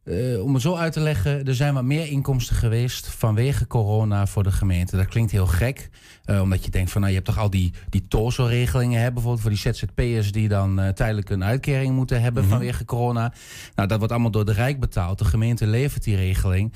[0.04, 4.26] eh, om het zo uit te leggen, er zijn wat meer inkomsten geweest vanwege corona
[4.26, 4.96] voor de gemeente.
[4.96, 5.90] Dat klinkt heel gek.
[6.22, 9.42] eh, omdat je denkt van, nou, je hebt toch al die, die TOZO-regelingen, hè, bijvoorbeeld
[9.42, 12.50] voor die ZZP'ers die dan eh, tijdelijk een uitkering moeten hebben Mhm.
[12.52, 13.32] vanwege corona.
[13.74, 15.18] Nou, dat wordt allemaal door de Rijk betaald.
[15.18, 16.72] De gemeente levert die regeling.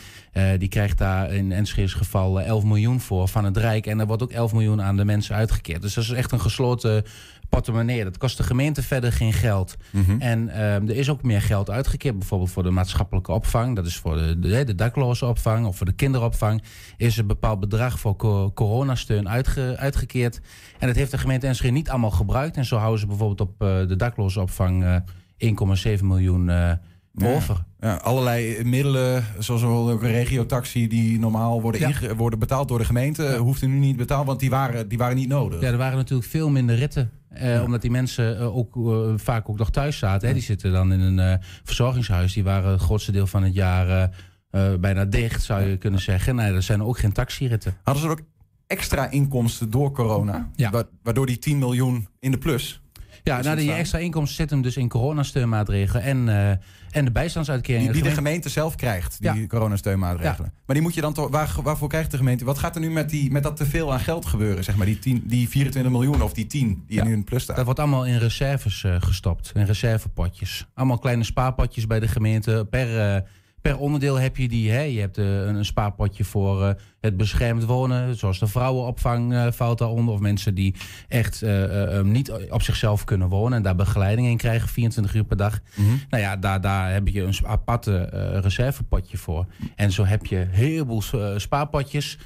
[0.58, 3.86] Die krijgt daar in Enschede's geval eh, 11 miljoen voor van het Rijk.
[3.86, 5.82] En er wordt ook 11 miljoen aan de mensen uitgekeerd.
[5.82, 7.04] Dus dat is echt een gesloten
[7.48, 8.04] portemonnee.
[8.04, 9.76] Dat kost de gemeente verder geen geld.
[9.90, 10.20] mhm.
[10.20, 13.76] En ehm, er is ook meer geld uitgekeerd, bijvoorbeeld voor de maatschappelijke opvang.
[13.76, 16.62] Dat is voor de, de, de dakloze opvang of voor de kinderopvang.
[16.96, 20.40] Is een bepaald bedrag voor co- coronasteun uitge, uitgekeerd.
[20.78, 22.56] En dat heeft de gemeente Enschede niet allemaal gebruikt.
[22.56, 24.96] En zo houden ze bijvoorbeeld op eh, de dakloze opvang eh
[25.98, 26.72] 1,7 miljoen eh,
[27.18, 27.35] Ja.
[27.35, 27.64] over.
[27.80, 32.14] Ja, allerlei middelen, zoals ook een regiotaxi die normaal worden, Ja.
[32.14, 35.28] worden betaald door de gemeente, hoefde nu niet betaald, want die waren, die waren niet
[35.28, 35.61] nodig.
[35.61, 37.11] Ja, er waren natuurlijk veel minder ritten.
[37.37, 40.29] Eh, Omdat die mensen eh, ook eh, vaak ook nog thuis zaten.
[40.29, 40.35] Hè.
[40.35, 42.33] Die zitten dan in een verzorgingshuis.
[42.33, 44.11] Die waren het grootste deel van het jaar
[44.81, 46.35] bijna dicht, zou je kunnen zeggen.
[46.37, 47.75] Nee, er zijn ook geen taxiritten.
[47.83, 48.27] Hadden ze er ook
[48.66, 50.70] extra inkomsten door corona, Ja.
[50.70, 52.81] wa- waardoor die 10 miljoen in de plus.
[53.22, 56.29] Ja, nou, die extra inkomsten zitten hem dus in coronasteunmaatregelen en,
[56.96, 57.92] en de bijstandsuitkeringen.
[57.92, 59.46] Die, die de Gemeente- gemeente zelf krijgt, die Ja.
[59.46, 60.52] coronasteunmaatregelen.
[60.66, 62.44] Maar die moet je dan toch, waar, waarvoor krijgt de gemeente?
[62.44, 64.64] Wat gaat er nu met, die, met dat teveel aan geld gebeuren?
[64.64, 67.04] Zeg maar die, 10, die 24 miljoen of die 10 die Ja.
[67.04, 67.56] nu in plus staat.
[67.56, 70.66] Dat wordt allemaal in reserves eh, gestopt, in reservepotjes.
[70.74, 72.66] Allemaal kleine spaarpotjes bij de gemeente.
[72.70, 73.20] Per, eh,
[73.66, 74.70] per onderdeel heb je die.
[74.70, 74.81] Hè?
[74.81, 79.79] Je hebt eh, een, een spaarpotje voor eh, het beschermd wonen, zoals de vrouwenopvang valt
[79.79, 80.14] daaronder.
[80.14, 80.74] Of mensen die
[81.09, 81.44] echt
[82.02, 85.61] niet op zichzelf kunnen wonen en daar begeleiding in krijgen, 24 uur per dag.
[85.74, 85.88] Mhm.
[86.09, 87.98] Nou ja, daar, daar heb je een aparte
[88.42, 89.46] reservepotje voor.
[89.74, 91.02] En zo heb je een heleboel
[91.37, 92.18] spaarpotjes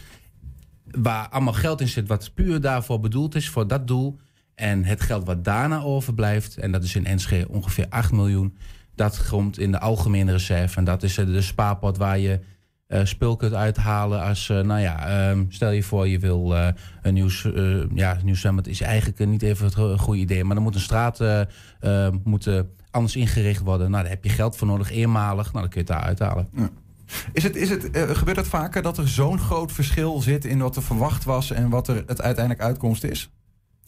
[0.85, 4.19] waar allemaal geld in zit wat puur daarvoor bedoeld is, voor dat doel.
[4.55, 8.57] En het geld wat daarna overblijft, en dat is in Enschede ongeveer 8 miljoen,
[9.01, 10.79] dat komt in de algemene reserve.
[10.79, 12.41] En dat is eh, de spaarpot waar je
[12.87, 16.55] eh, spul kunt uithalen als, eh, nou ja, ehm, stel je voor je wil
[17.03, 17.29] een nieuw,
[17.95, 20.81] ja, nieuw zwembad is eigenlijk niet even het go- goede idee, maar dan moet een
[20.81, 21.21] straat
[22.25, 22.61] moet, eh,
[22.91, 23.91] anders ingericht worden.
[23.91, 26.49] Nou, daar heb je geld voor nodig, eenmalig, nou dan kun je het daar uithalen.
[27.33, 30.77] Is het, is het, gebeurt het vaker dat er zo'n groot verschil zit in wat
[30.77, 33.31] er verwacht was en wat er het uiteindelijk uitkomst is?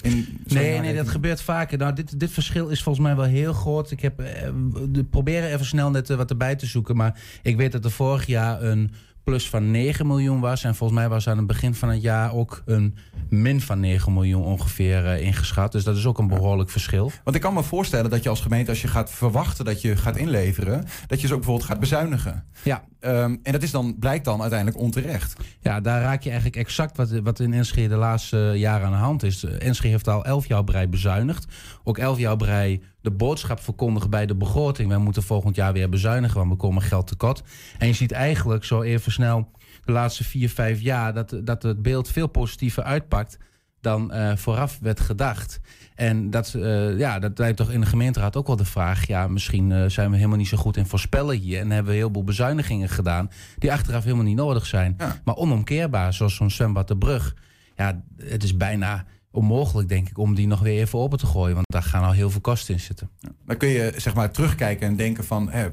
[0.02, 1.78] In Nee, nee, dat gebeurt vaker.
[1.78, 3.90] Nou, dit, dit verschil is volgens mij wel heel groot.
[3.90, 4.48] Ik heb eh,
[4.88, 6.96] de, proberen even snel net eh, wat erbij te zoeken.
[6.96, 8.90] Maar ik weet dat er vorig jaar een
[9.24, 10.64] plus van 9 miljoen was.
[10.64, 12.96] En volgens mij was aan het begin van het jaar ook een
[13.28, 15.72] min van 9 miljoen ongeveer eh, ingeschat.
[15.72, 17.12] Dus dat is ook een behoorlijk verschil.
[17.24, 19.96] Want ik kan me voorstellen dat je als gemeente, als je gaat verwachten dat je
[19.96, 22.44] gaat inleveren, dat je ze ook bijvoorbeeld gaat bezuinigen.
[22.62, 22.84] Ja.
[23.00, 25.36] Ehm, en dat is dan, blijkt dan uiteindelijk onterecht.
[25.60, 28.98] Ja, daar raak je eigenlijk exact wat, wat in Enschede de laatste jaren aan de
[28.98, 29.44] hand is.
[29.44, 31.46] Eh, Enschede heeft al elf jaar brei bezuinigd.
[31.84, 34.88] Ook elf jaar brei de boodschap verkondigen bij de begroting.
[34.88, 37.42] Wij moeten volgend jaar weer bezuinigen, want we komen geld tekort.
[37.78, 39.50] En je ziet eigenlijk zo even snel
[39.84, 41.14] de laatste vier, vijf jaar...
[41.14, 43.38] dat, dat het beeld veel positiever uitpakt
[43.80, 45.60] dan eh, vooraf werd gedacht.
[45.94, 49.06] En dat, eh, ja, dat lijkt toch in de gemeenteraad ook wel de vraag...
[49.06, 51.60] ja, misschien eh, zijn we helemaal niet zo goed in voorspellen hier...
[51.60, 53.30] en hebben we heel veel bezuinigingen gedaan...
[53.58, 54.96] die achteraf helemaal niet nodig zijn.
[55.24, 57.36] Maar onomkeerbaar, zoals zo'n zwembad de brug.
[57.76, 61.54] Ja, het is bijna onmogelijk, denk ik, om die nog weer even open te gooien.
[61.54, 63.10] Want daar gaan al heel veel kosten in zitten.
[63.46, 65.68] Dan kun je zeg maar terugkijken en denken van, hè,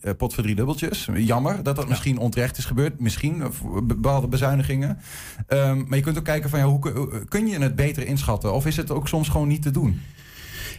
[0.00, 1.08] eh, pot voor drie dubbeltjes.
[1.14, 3.00] Jammer dat dat misschien onterecht is gebeurd.
[3.00, 4.98] Misschien eh, voor bepaalde bezuinigingen.
[5.46, 8.54] Ehm, maar je kunt ook kijken van, ja, hoe kun je het beter inschatten?
[8.54, 10.00] Of is het ook soms gewoon niet te doen?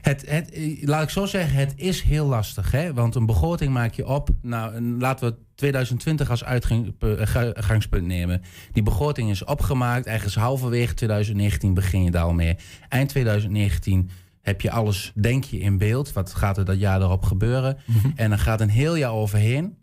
[0.05, 2.71] Het, het, eh, laat ik zo zeggen, het is heel lastig.
[2.71, 2.93] Hè?
[2.93, 4.29] Want een begroting maak je op.
[4.41, 8.41] Nou, en laten we 2020 als uitgangspunt nemen.
[8.71, 10.05] Die begroting is opgemaakt.
[10.05, 12.55] Ergens halverwege 2019 begin je daar al mee.
[12.89, 14.09] Eind 2019
[14.41, 16.13] heb je alles, denk je, in beeld.
[16.13, 17.77] Wat gaat er dat jaar erop gebeuren?
[18.15, 19.77] En dan gaat een heel jaar overheen.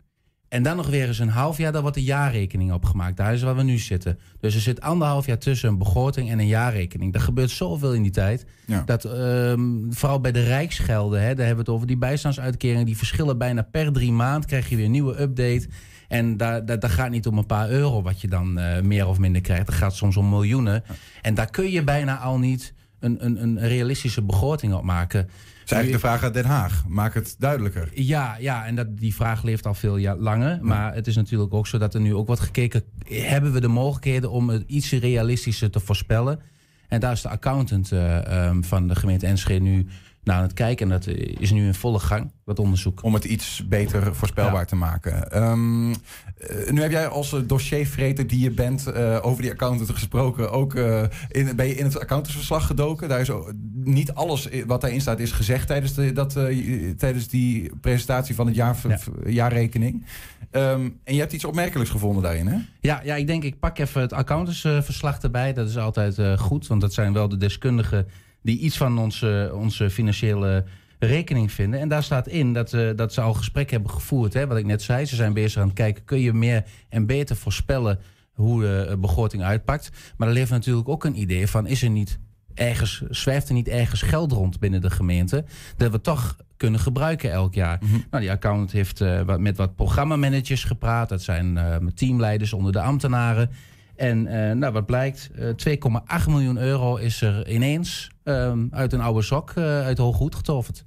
[0.53, 3.17] En dan nog weer eens een half jaar, dan wordt de jaarrekening opgemaakt.
[3.17, 4.19] Daar is waar we nu zitten.
[4.39, 7.13] Dus er zit anderhalf jaar tussen een begroting en een jaarrekening.
[7.13, 8.45] Er gebeurt zoveel in die tijd.
[8.65, 8.83] Ja.
[8.85, 12.85] Dat ehm, vooral bij de Rijksgelden, hè, daar hebben we het over die bijstandsuitkeringen.
[12.85, 14.45] Die verschillen bijna per drie maand.
[14.45, 15.67] Krijg je weer een nieuwe update.
[16.07, 19.07] En daar, daar, daar gaat niet om een paar euro wat je dan eh, meer
[19.07, 19.65] of minder krijgt.
[19.65, 20.83] Dat gaat soms om miljoenen.
[21.21, 25.29] En daar kun je bijna al niet een, een, een realistische begroting op maken.
[25.65, 26.83] Is eigenlijk de vraag uit Den Haag.
[26.87, 27.89] Maak het duidelijker.
[27.93, 30.59] Ja, ja en dat, die vraag leeft al veel jaar langer.
[30.61, 32.83] Maar het is natuurlijk ook zo dat er nu ook wordt gekeken...
[33.07, 36.39] hebben we de mogelijkheden om het iets realistischer te voorspellen?
[36.87, 39.87] En daar is de accountant eh, ehm, van de gemeente Enschede nu
[40.23, 40.91] naar aan het kijken.
[40.91, 41.07] En dat
[41.39, 43.03] is nu in volle gang, dat onderzoek.
[43.03, 45.31] Om het iets beter voorspelbaar te maken.
[45.31, 49.89] Ehm, eh, nu heb jij als eh, dossiervreter die je bent eh, over die accountant
[49.89, 50.51] gesproken.
[50.51, 53.09] Ook eh, in, ben je in het accountantsverslag gedoken.
[53.09, 57.27] Daar is ook- niet alles wat daarin staat is gezegd tijdens, de, dat, eh, tijdens
[57.27, 58.75] die presentatie van het jaar,
[59.25, 60.05] jaarrekening.
[60.51, 62.57] Ehm, en je hebt iets opmerkelijks gevonden daarin, hè?
[62.79, 65.53] Ja, ja, ik denk ik pak even het accountantsverslag erbij.
[65.53, 68.07] Dat is altijd eh, goed, want dat zijn wel de deskundigen
[68.43, 70.63] die iets van onze, onze financiële
[71.05, 71.79] rekening vinden.
[71.79, 74.33] En daar staat in dat, eh, dat ze al gesprek hebben gevoerd.
[74.33, 76.03] Hè, wat ik net zei, ze zijn bezig aan het kijken...
[76.03, 77.99] kun je meer en beter voorspellen
[78.31, 79.89] hoe de eh, begroting uitpakt.
[80.17, 81.67] Maar er leeft natuurlijk ook een idee van...
[81.67, 82.19] is er niet
[82.53, 85.45] ergens, zwerft er niet ergens geld rond binnen de gemeente...
[85.77, 87.79] dat we toch kunnen gebruiken elk jaar.
[88.09, 91.09] Nou, die accountant heeft eh, wat, met wat programmamanagers gepraat.
[91.09, 91.59] Dat zijn
[91.95, 93.49] teamleiders onder de ambtenaren.
[93.95, 94.23] En
[94.59, 95.47] nou, wat blijkt, eh
[96.23, 100.85] 2,8 miljoen euro is er ineens ehm, uit een oude sok eh, uit Hooggoed getoverd.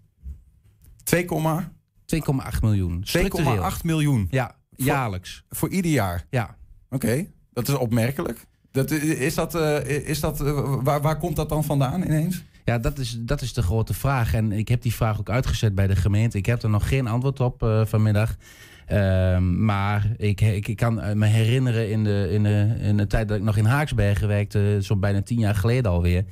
[1.05, 3.01] 2,8 miljoen.
[3.05, 3.71] Structureel.
[3.71, 4.29] 2,8 miljoen.
[4.31, 5.45] Ja, jaarlijks.
[5.49, 6.27] Voor ieder jaar?
[6.31, 6.57] Ja.
[6.91, 8.47] Oké, dat is opmerkelijk.
[8.71, 12.45] Dat, is dat, eh, is dat, eh, waar, waar komt dat dan vandaan ineens?
[12.65, 14.35] Ja, dat is, dat is de grote vraag.
[14.35, 16.39] En ik heb die vraag ook uitgezet bij de gemeente.
[16.39, 18.37] Ik heb er nog geen antwoord op vanmiddag.
[18.87, 23.29] Ehm, maar ik, ik, ik kan me herinneren in de, in, de, in de tijd
[23.29, 26.25] dat ik nog in Haaksbergen werkte, zo bijna tien jaar geleden alweer.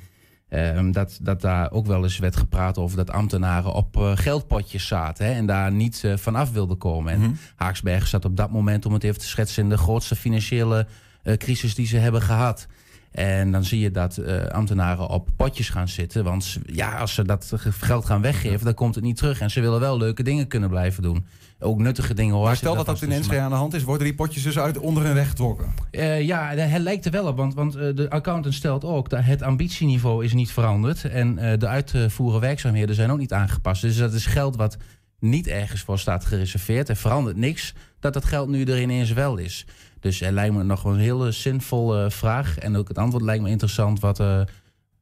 [0.55, 4.87] Ehm, dat, dat daar ook wel eens werd gepraat over dat ambtenaren op eh, geldpotjes
[4.87, 7.13] zaten hè, en daar niet eh, vanaf wilden komen.
[7.13, 10.87] En Haaksbergen zat op dat moment, om het even te schetsen, in de grootste financiële
[11.23, 12.67] eh, crisis die ze hebben gehad.
[13.11, 16.23] En dan zie je dat ambtenaren op potjes gaan zitten.
[16.23, 19.39] Want ja, als ze dat geld gaan weggeven, dan komt het niet terug.
[19.39, 21.25] En ze willen wel leuke dingen kunnen blijven doen.
[21.59, 22.35] Ook nuttige dingen.
[22.35, 22.55] hoor.
[22.55, 23.17] Stel dat dat in tussen.
[23.17, 25.73] Enschede aan de hand is, worden die potjes dus uit onder hun weg getrokken.
[25.91, 29.23] Eh, ja, het lijkt er wel op, want, want eh, de accountant stelt ook dat
[29.23, 33.81] het ambitieniveau is niet veranderd en eh, de uitvoeren werkzaamheden zijn ook niet aangepast.
[33.81, 34.77] Dus dat is geld wat
[35.19, 36.89] niet ergens voor staat gereserveerd.
[36.89, 39.65] Er verandert niks dat dat geld nu er ineens wel is.
[39.99, 43.49] Dus er lijkt me nog een hele zinvolle vraag en ook het antwoord lijkt me
[43.49, 44.47] interessant wat, eh, eh,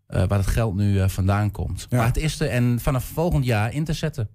[0.07, 1.87] waar het geld nu eh, vandaan komt.
[1.89, 4.29] Maar het is er en vanaf volgend jaar in te zetten.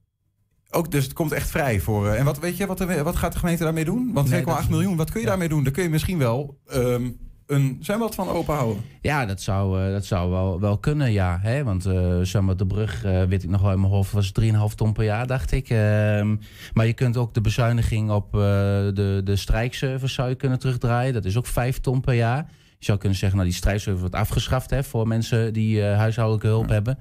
[0.70, 2.08] Ook, dus het komt echt vrij voor.
[2.08, 4.10] eh, en wat weet je, wat, de- wat gaat de gemeente daarmee doen?
[4.12, 5.62] Want 2,8 Nee, dat- miljoen, wat kun je daarmee doen?
[5.64, 7.10] Daar kun je misschien wel ehm,
[7.46, 8.82] een zwembad van openhouden.
[9.00, 11.38] Ja, dat zou, eh, dat zou wel, wel kunnen, ja.
[11.42, 11.64] Hè?
[11.64, 14.74] Want eh Zwembad de Brug, eh, weet ik nog wel in mijn hoofd, was 3,5
[14.74, 15.68] ton per jaar, dacht ik.
[15.70, 16.36] Ehm,
[16.72, 21.12] maar je kunt ook de bezuiniging op eh, de, de strijkservice zou je kunnen terugdraaien.
[21.12, 22.46] Dat is ook 5 ton per jaar.
[22.78, 26.46] Je zou kunnen zeggen, nou die strijkservice wordt afgeschaft hè, voor mensen die eh, huishoudelijke
[26.46, 26.98] hulp hebben.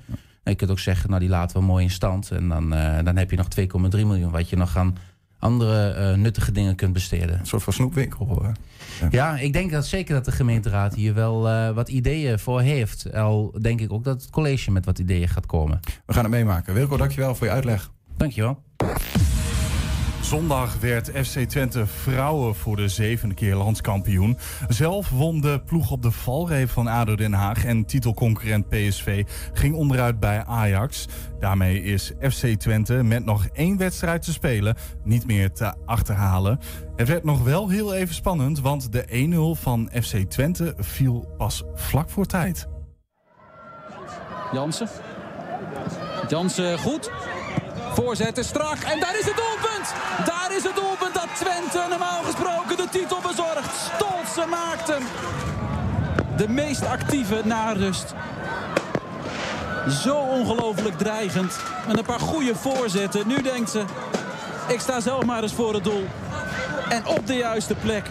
[0.47, 2.31] En je kunt ook zeggen, nou die laten we mooi in stand.
[2.31, 4.95] En dan, eh, dan heb je nog 2,3 miljoen wat je nog aan
[5.39, 7.39] andere eh, nuttige dingen kunt besteden.
[7.39, 8.43] Een soort van snoepwinkel.
[9.01, 9.07] eh.
[9.11, 13.13] Ja, ik denk dat zeker dat de gemeenteraad hier wel eh, wat ideeën voor heeft.
[13.13, 15.79] Al denk ik ook dat het college met wat ideeën gaat komen.
[16.05, 16.73] We gaan het meemaken.
[16.73, 17.91] Wilco, dankjewel voor je uitleg.
[18.17, 18.63] Dankjewel.
[20.27, 24.37] Zondag werd FC Twente vrouwen voor de zevende keer landskampioen.
[24.67, 29.75] Zelf won de ploeg op de valreep van ADO Den Haag en titelconcurrent PSV ging
[29.75, 31.05] onderuit bij Ajax.
[31.39, 36.59] Daarmee is FC Twente met nog één wedstrijd te spelen niet meer te achterhalen.
[36.95, 41.63] Het werd nog wel heel even spannend, want de 1-0 van FC Twente viel pas
[41.73, 42.67] vlak voor tijd.
[44.51, 44.87] Jansen.
[46.27, 47.11] Jansen goed.
[48.03, 48.77] Voorzetten strak.
[48.77, 49.93] En daar is het doelpunt.
[50.25, 53.75] Daar is het doelpunt dat Twente normaal gesproken de titel bezorgt.
[53.95, 55.03] Stolse maakt hem.
[56.37, 58.13] De meest actieve na rust.
[60.03, 61.59] Zo ongelooflijk dreigend.
[61.87, 63.27] Met een paar goede voorzetten.
[63.27, 63.83] Nu denkt ze,
[64.67, 66.05] ik sta zelf maar eens voor het doel.
[66.89, 68.03] En op de juiste plek.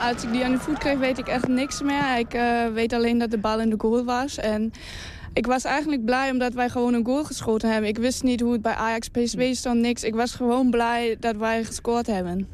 [0.00, 2.18] Als ik die aan de voet kreeg, weet ik echt niks meer.
[2.18, 4.36] Ik uh, weet alleen dat de bal in de goal was.
[4.36, 4.72] En
[5.36, 7.88] ik was eigenlijk blij omdat wij gewoon een goal geschoten hebben.
[7.88, 10.02] Ik wist niet hoe het bij Ajax PSV stond, niks.
[10.02, 12.48] Ik was gewoon blij dat wij gescoord hebben.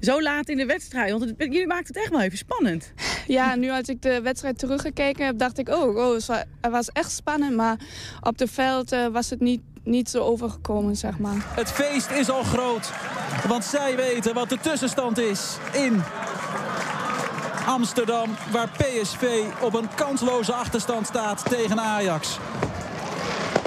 [0.00, 2.92] Zo laat in de wedstrijd, want het, jullie maakten het echt wel even spannend.
[3.26, 5.68] Ja, nu als ik de wedstrijd teruggekeken heb, dacht ik...
[5.68, 7.76] oh, oh het wa- het was echt spannend, maar
[8.20, 11.46] op het veld eh, was het niet, niet zo overgekomen, zeg maar.
[11.54, 12.90] Het feest is al groot,
[13.48, 16.02] want zij weten wat de tussenstand is in
[17.66, 22.38] Amsterdam, waar PSV op een kansloze achterstand staat tegen Ajax.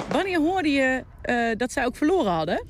[0.08, 2.64] Wanneer hoorde je eh, dat zij ook verloren hadden?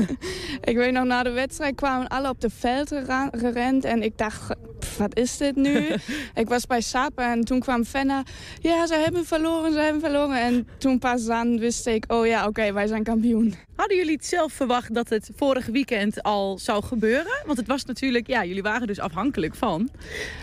[0.70, 2.88] Ik weet nog, na de wedstrijd kwamen alle op de veld
[3.30, 3.84] gerend.
[3.84, 4.54] En ik dacht,
[4.98, 5.88] wat is dit nu?
[6.42, 8.22] ik was bij Sap en toen kwam Fenna.
[8.60, 10.40] Ja, ze hebben verloren, ze hebben verloren.
[10.40, 13.54] En toen pas dan wist ik, oh ja, oké, wij zijn kampioen.
[13.78, 17.42] Hadden jullie het zelf verwacht dat het vorig weekend al zou gebeuren?
[17.46, 19.88] Want het was natuurlijk, ja, jullie waren dus afhankelijk van.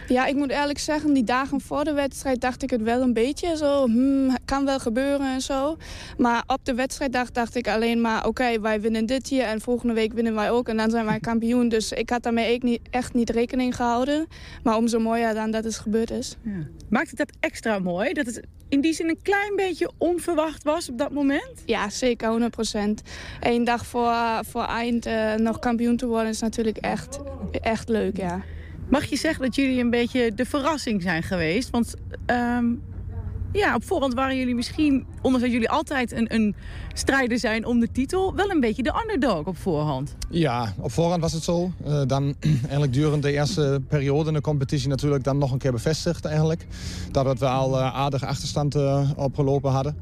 [0.08, 3.14] Ja, ik moet eerlijk zeggen, die dagen voor de wedstrijd dacht ik het wel een
[3.14, 3.86] beetje zo.
[3.86, 5.78] Hmm, kan wel gebeuren en zo.
[6.18, 9.44] Maar op de wedstrijddag dacht ik alleen maar, oké, wij winnen dit hier.
[9.44, 10.68] En volgende week winnen wij ook.
[10.68, 11.70] En dan zijn wij kampioen.
[11.70, 14.28] Dus ik had daarmee ik niet, echt niet rekening gehouden.
[14.64, 16.38] Maar umso mooier dan dat het gebeurd is.
[16.90, 18.14] Maakt het dat extra mooi?
[18.14, 21.64] Dat het in die zin een klein beetje onverwacht was op dat moment?
[21.66, 23.02] Ja, zeker, 100 procent.
[23.40, 27.20] Eén dag voor, voor eind eh, nog kampioen te worden is natuurlijk echt,
[27.52, 28.44] echt leuk, ja.
[28.90, 31.70] Mag je zeggen dat jullie een beetje de verrassing zijn geweest?
[31.70, 31.94] Want
[32.26, 32.74] ehm,
[33.52, 36.56] ja, op voorhand waren jullie misschien, ondanks dat jullie altijd een, een
[36.94, 40.16] strijder zijn om de titel, wel een beetje de underdog op voorhand.
[40.30, 41.72] Ja, op voorhand was het zo.
[41.86, 45.72] Eh, dan eigenlijk durende de eerste periode in de competitie natuurlijk dan nog een keer
[45.72, 46.68] bevestigd eigenlijk.
[47.12, 49.98] Dat we al eh, aardige achterstand eh, opgelopen hadden.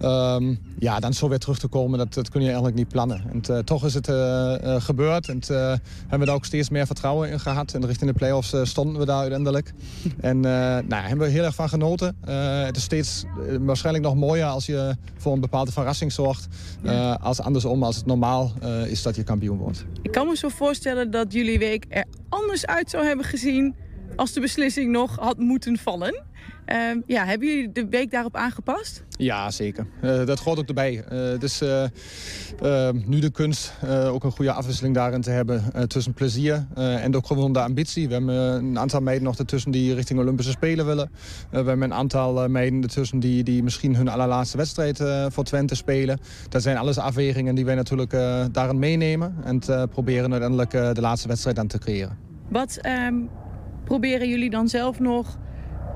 [0.00, 3.22] Ehm, ja, dan zo weer terug te komen, dat, dat kun je eigenlijk niet plannen.
[3.32, 4.06] En toch is het
[4.82, 7.74] gebeurd en hebben we daar ook steeds meer vertrouwen in gehad.
[7.74, 9.72] En richting de play-offs stonden we daar uiteindelijk.
[10.20, 12.16] En nou, hebben we heel erg van genoten.
[12.66, 13.24] Het is steeds
[13.60, 16.48] waarschijnlijk nog mooier als je voor een bepaalde verrassing zorgt.
[16.82, 19.84] eh, als andersom, als het normaal eh, is dat je kampioen wordt.
[20.02, 23.74] Ik kan me zo voorstellen dat jullie week er anders uit zou hebben gezien
[24.16, 26.22] als de beslissing nog had moeten vallen.
[26.70, 29.04] Ehm, ja, hebben jullie de week daarop aangepast?
[29.16, 29.86] Ja, zeker.
[30.00, 31.04] Eh, dat hoort ook erbij.
[31.08, 33.72] Eh, het is eh, nu de kunst
[34.06, 38.08] ook een goede afwisseling daarin te hebben tussen plezier en ook gewoon de ambitie.
[38.08, 41.10] We hebben een aantal meiden nog ertussen die richting Olympische Spelen willen.
[41.50, 46.18] We hebben een aantal meiden ertussen die, die misschien hun allerlaatste wedstrijd voor Twente spelen.
[46.48, 48.10] Dat zijn alles afwegingen die wij natuurlijk
[48.52, 52.18] daarin meenemen en proberen uiteindelijk de laatste wedstrijd aan te creëren.
[52.48, 53.14] Wat ehm,
[53.84, 55.38] proberen jullie dan zelf nog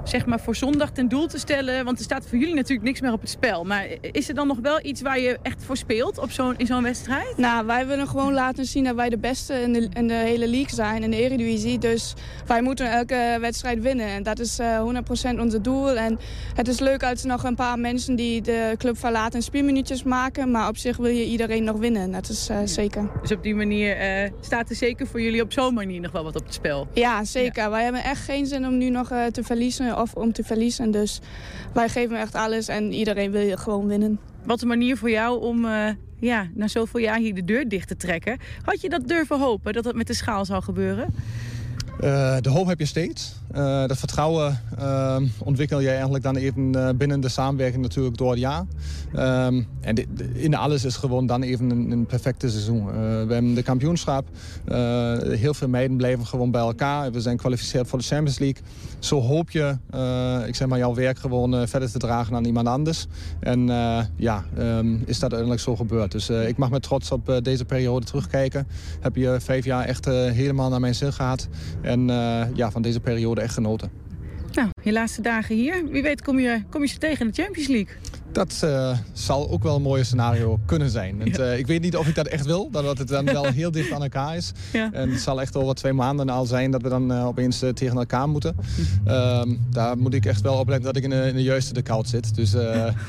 [0.05, 1.85] zeg maar, voor zondag ten doel te stellen?
[1.85, 3.65] Want er staat voor jullie natuurlijk niks meer op het spel.
[3.65, 6.67] Maar is er dan nog wel iets waar je echt voor speelt op zo'n in
[6.67, 7.37] zo'n wedstrijd?
[7.37, 10.49] Nou, wij willen gewoon laten zien dat wij de beste in de, in de hele
[10.49, 11.79] league zijn, in de Eredivisie.
[11.79, 12.15] Dus
[12.47, 14.07] wij moeten elke wedstrijd winnen.
[14.07, 14.83] En dat is eh
[15.35, 15.97] 100% ons doel.
[15.97, 16.19] En
[16.55, 20.51] het is leuk als er nog een paar mensen die de club verlaten speelminuutjes maken.
[20.51, 22.13] Maar op zich wil je iedereen nog winnen.
[22.13, 23.11] Dat is eh, zeker.
[23.21, 26.25] Dus op die manier eh, staat er zeker voor jullie op zo'n manier nog wel
[26.25, 26.89] wat op het spel.
[26.93, 27.71] Ja, zeker.
[27.71, 30.91] Wij hebben echt geen zin om nu nog eh, te verliezen of om te verliezen.
[30.91, 31.21] Dus
[31.73, 34.19] wij geven echt alles en iedereen wil gewoon winnen.
[34.45, 35.89] Wat een manier voor jou om eh,
[36.19, 38.39] ja, na zoveel jaar hier de deur dicht te trekken.
[38.63, 41.15] Had je dat durven hopen, dat het met de schaal zou gebeuren?
[42.01, 43.33] Eh, de hoop heb je steeds.
[43.51, 48.39] Eh, dat vertrouwen eh, ontwikkel je eigenlijk dan even binnen de samenwerking natuurlijk door het
[48.41, 48.65] jaar.
[49.13, 52.87] Ehm, en in alles is gewoon dan even een, perfecte seizoen.
[53.27, 54.29] We hebben de kampioenschap.
[55.21, 57.13] Heel veel meiden blijven gewoon bij elkaar.
[57.13, 58.63] We zijn gekwalificeerd voor de Champions League.
[58.99, 59.77] Zo hoop je,
[60.47, 63.07] ik zeg maar, jouw werk gewoon verder te dragen aan iemand anders.
[63.41, 63.67] En
[64.17, 66.13] ja, ehm, is dat uiteindelijk zo gebeurd.
[66.13, 68.67] Dus ik mag met trots op deze periode terugkijken.
[69.01, 71.49] Heb je vijf jaar echt helemaal naar mijn zin gehad.
[71.85, 73.91] En eh, ja, van deze periode echt genoten.
[74.53, 75.89] Nou, je laatste dagen hier.
[75.91, 77.95] Wie weet kom je, kom je ze tegen in de Champions League.
[78.35, 81.21] Dat eh, zal ook wel een mooie scenario kunnen zijn.
[81.21, 83.71] Het, eh, ik weet niet of ik dat echt wil, dat het dan wel heel
[83.71, 84.53] dicht aan elkaar is.
[84.73, 84.93] Ja.
[84.93, 87.97] En het zal echt over twee maanden al zijn dat we dan eh, opeens tegen
[87.97, 88.57] elkaar moeten.
[89.05, 91.73] Ehm, daar moet ik echt wel op letten dat ik in de, in de juiste
[91.73, 92.35] de koud zit.
[92.35, 92.55] Dus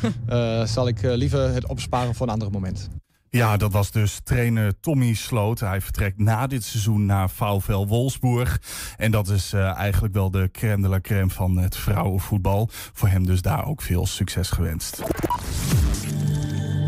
[0.73, 2.89] zal ik liever het opsparen voor een ander moment.
[3.35, 5.59] Ja, dat was dus trainer Tommy Sloot.
[5.59, 8.61] Hij vertrekt na dit seizoen naar VfL Wolfsburg.
[8.97, 12.69] En dat is eh, eigenlijk wel de crème de la crème van het vrouwenvoetbal.
[12.93, 15.03] Voor hem dus daar ook veel succes gewenst.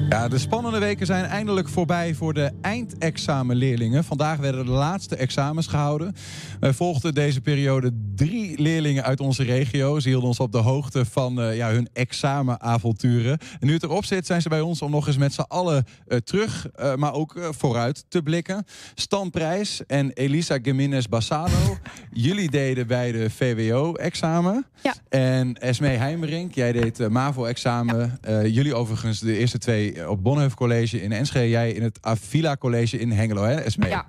[0.10, 4.03] Ja, de spannende weken zijn eindelijk voorbij voor de eindexamenleerlingen.
[4.03, 6.16] Vandaag werden de laatste examens gehouden.
[6.60, 9.99] Wij volgden deze periode drie leerlingen uit onze regio.
[9.99, 13.38] Ze hielden ons op de hoogte van eh, ja, hun examenavonturen.
[13.60, 15.86] En nu het erop zit, zijn ze bij ons om nog eens met z'n allen
[16.08, 18.66] eh, terug, eh, maar ook vooruit te blikken.
[18.95, 21.78] Stan Prijs en Elisa Gimenez Bassano.
[22.12, 24.66] Jullie deden bij de VWO-examen.
[24.82, 24.93] Ja.
[25.10, 28.20] En Esmee Heimerink, jij deed MAVO-examen.
[28.43, 31.50] Jullie overigens de eerste twee op Bonhoeffer College in Enschede.
[31.50, 33.89] Jij in het Avila College in Hengelo, hè Esmee?
[33.89, 34.06] Ja.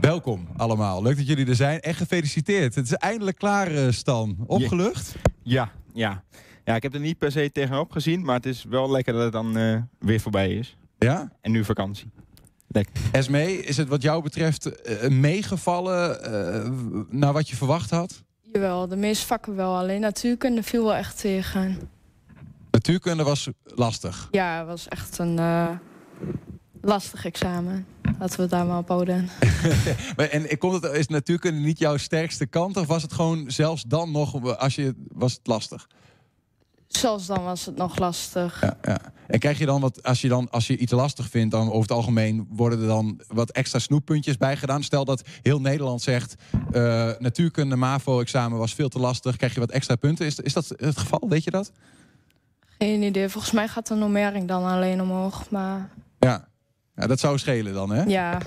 [0.00, 1.02] Welkom allemaal.
[1.02, 1.80] Leuk dat jullie er zijn.
[1.80, 2.74] En gefeliciteerd.
[2.74, 4.36] Het is eindelijk klaar, eh, Stan.
[4.46, 5.14] Opgelucht?
[5.42, 6.22] Ja, ja.
[6.64, 9.22] Ja, ik heb er niet per se tegenop gezien, maar het is wel lekker dat
[9.22, 10.76] het dan eh, weer voorbij is.
[10.98, 11.32] Ja?
[11.40, 12.10] En nu vakantie.
[12.68, 12.94] Lekker.
[13.12, 16.70] Esmee, is het wat jou betreft eh, meegevallen eh,
[17.10, 18.22] naar wat je verwacht had?
[18.52, 19.76] Jawel, de meeste vakken wel.
[19.76, 21.78] Alleen natuurkunde viel wel echt tegen.
[22.78, 24.28] Natuurkunde was lastig.
[24.30, 25.70] Ja, het was echt een eh,
[26.80, 27.86] lastig examen.
[28.18, 29.28] Laten we het daar maar op houden.
[30.16, 32.76] En komt het, is natuurkunde niet jouw sterkste kant?
[32.76, 35.86] Of was het gewoon zelfs dan nog, als je, was het lastig?
[36.88, 38.60] Zelfs dan was het nog lastig.
[38.60, 39.00] Ja, ja.
[39.26, 41.80] En krijg je dan wat, als je, dan, als je iets lastig vindt, dan over
[41.80, 44.82] het algemeen worden er dan wat extra snoeppuntjes bij gedaan?
[44.82, 46.34] Stel dat heel Nederland zegt,
[46.72, 50.26] eh, natuurkunde, MAVO-examen was veel te lastig, krijg je wat extra punten.
[50.26, 51.28] Is, is dat het geval?
[51.28, 51.72] Weet je dat?
[52.78, 53.28] Geen idee.
[53.28, 55.50] Volgens mij gaat de nummering dan alleen omhoog.
[55.50, 56.48] Maar Ja.
[56.96, 58.02] ja dat zou schelen dan, hè?
[58.02, 58.38] Ja.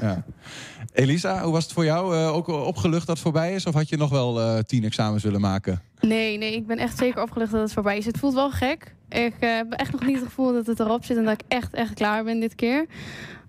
[0.93, 2.15] Elisa, hoe was het voor jou?
[2.15, 3.65] Eh, ook opgelucht dat het voorbij is?
[3.65, 5.82] Of had je nog wel eh, tien examens willen maken?
[5.99, 8.05] Nee, nee, ik ben echt zeker opgelucht dat het voorbij is.
[8.05, 8.95] Het voelt wel gek.
[9.09, 11.41] Ik eh, heb echt nog niet het gevoel dat het erop zit en dat ik
[11.47, 12.86] echt, echt klaar ben dit keer.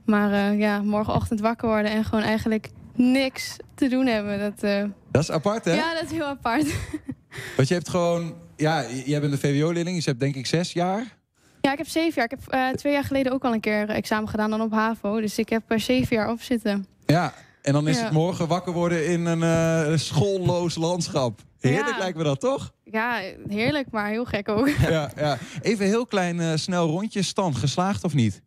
[0.05, 4.39] Maar eh, ja, morgenochtend wakker worden en gewoon eigenlijk niks te doen hebben.
[4.39, 5.73] Dat, eh, Dat is apart, hè?
[5.75, 6.75] Ja, dat is heel apart.
[7.57, 8.35] Want je hebt gewoon...
[8.57, 9.95] Ja, jij bent een VWO-leerling.
[9.97, 11.17] Dus je hebt denk ik zes jaar.
[11.61, 12.25] Ja, ik heb zeven jaar.
[12.25, 15.21] Ik heb eh, twee jaar geleden ook al een keer examen gedaan dan op HAVO.
[15.21, 16.87] Dus ik heb er zeven jaar op zitten.
[17.07, 17.35] Ja.
[17.63, 18.05] En dan is Ja.
[18.05, 21.41] het morgen wakker worden in een eh, schoolloos landschap.
[21.61, 21.99] Heerlijk Ja.
[21.99, 22.73] lijkt me dat, toch?
[22.85, 24.69] Ja, heerlijk, maar heel gek ook.
[24.89, 25.39] Ja, ja.
[25.61, 27.23] Even heel klein eh, snel rondje.
[27.23, 28.43] Stan, geslaagd of niet?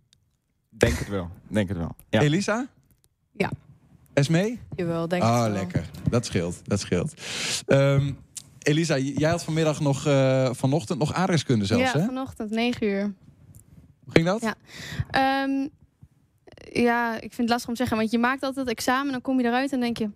[0.69, 1.29] Denk het wel.
[1.47, 1.95] Denk het wel.
[2.09, 2.21] Ja.
[2.21, 2.67] Elisa?
[3.31, 3.51] Ja.
[4.13, 4.59] Esmee?
[4.75, 5.61] Jawel, denk Ah, het wel.
[5.61, 5.85] lekker.
[6.09, 6.61] Dat scheelt.
[6.63, 7.13] Dat scheelt.
[7.65, 8.11] Ehm,
[8.65, 12.05] Elisa, jij had vanmiddag nog, eh, vanochtend nog aardrijkskunde zelfs, ja, hè?
[12.05, 13.13] vanochtend, negen uur.
[14.03, 14.41] Hoe ging dat?
[14.41, 14.55] Ja.
[15.11, 15.67] Ehm,
[16.83, 17.97] ja, ik vind het lastig om te zeggen.
[17.97, 20.09] Want je maakt altijd het examen, dan kom je eruit en denk je...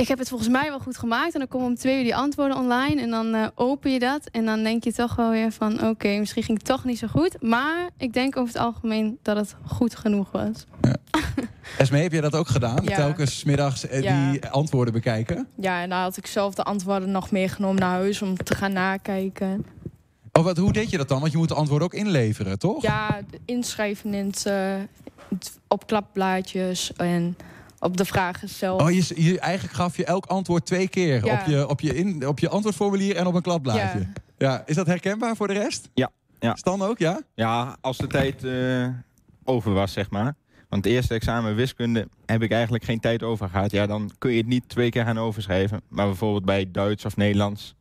[0.00, 1.32] Ik heb het volgens mij wel goed gemaakt.
[1.32, 3.00] En dan komen om twee uur die antwoorden online.
[3.02, 4.28] En dan eh, open je dat.
[4.30, 5.84] En dan denk je toch wel weer van...
[5.88, 7.42] Oké, misschien ging het toch niet zo goed.
[7.42, 10.64] Maar ik denk over het algemeen dat het goed genoeg was.
[11.78, 12.84] Esmee, heb jij dat ook gedaan?
[12.84, 12.96] Ja.
[12.96, 14.30] Telkens 's middags eh, Ja.
[14.30, 15.48] die antwoorden bekijken?
[15.56, 18.72] Ja, en daar had ik zelf de antwoorden nog meegenomen naar huis om te gaan
[18.72, 19.66] nakijken.
[20.32, 21.20] Oh, wat, hoe deed je dat dan?
[21.20, 22.82] Want je moet de antwoorden ook inleveren, toch?
[22.82, 24.74] Ja, inschrijven in het, eh,
[25.28, 27.36] het- op klapblaadjes en
[27.80, 28.80] op de vragen zelf.
[28.82, 31.24] Oh, je, je, eigenlijk gaf je elk antwoord twee keer.
[31.24, 31.32] Ja.
[31.32, 33.98] Op, je, op, je in, op je antwoordformulier en op een kladblaadje.
[33.98, 34.12] Ja.
[34.38, 34.62] Ja.
[34.66, 35.88] Is dat herkenbaar voor de rest?
[35.94, 36.10] Ja.
[36.38, 36.56] ja.
[36.56, 37.20] Stan ook, ja?
[37.34, 38.88] Ja, als de tijd eh,
[39.44, 40.34] over was, zeg maar.
[40.68, 43.70] Want het eerste examen wiskunde heb ik eigenlijk geen tijd over gehad.
[43.70, 45.80] Ja, dan kun je het niet twee keer gaan overschrijven.
[45.88, 47.74] Maar bijvoorbeeld bij Duits of Nederlands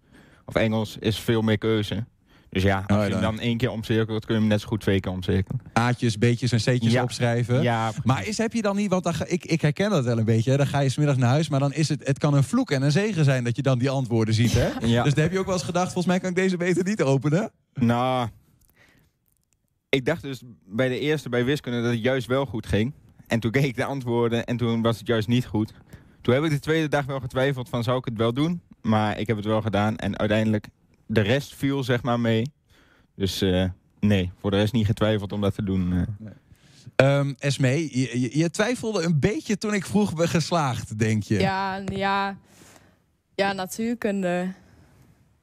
[0.46, 2.06] of Engels is veel meer keuze.
[2.50, 4.62] Dus ja, als Oh, je dan- hem dan één keer omcirkelt, kun je hem net
[4.62, 5.62] zo goed twee keer omcirkelen.
[5.74, 7.04] A'tjes, B'tjes en C'tjes Ja.
[7.04, 7.62] opschrijven.
[7.62, 10.18] Ja, maar is, heb je dan niet, want dan ga, ik, ik herken dat wel
[10.18, 10.52] een beetje.
[10.52, 10.58] Hè?
[10.58, 12.82] Dan ga je smiddag naar huis, maar dan is het, het kan een vloek en
[12.82, 14.54] een zegen zijn dat je dan die antwoorden ziet.
[14.54, 14.70] Hè?
[14.88, 15.04] Ja.
[15.04, 17.02] Dus dan heb je ook wel eens gedacht, volgens mij kan ik deze beter niet
[17.04, 17.52] openen.
[17.74, 18.28] Nou,
[19.90, 22.94] ik dacht dus bij de eerste, bij wiskunde, dat het juist wel goed ging.
[23.28, 25.74] En toen keek ik de antwoorden en toen was het juist niet goed.
[26.22, 28.62] Toen heb ik de tweede dag wel getwijfeld van zou ik het wel doen?
[28.82, 30.68] Maar ik heb het wel gedaan en uiteindelijk
[31.08, 32.52] de rest viel zeg maar mee.
[33.16, 35.94] Dus eh, nee, voor de rest niet getwijfeld om dat te doen.
[35.94, 36.32] eh.
[36.96, 41.40] Ehm Esmee, je, je, je twijfelde een beetje toen ik vroeg ben geslaagd, denk je?
[41.40, 42.38] Ja, ja,
[43.36, 44.54] ja, natuurkunde.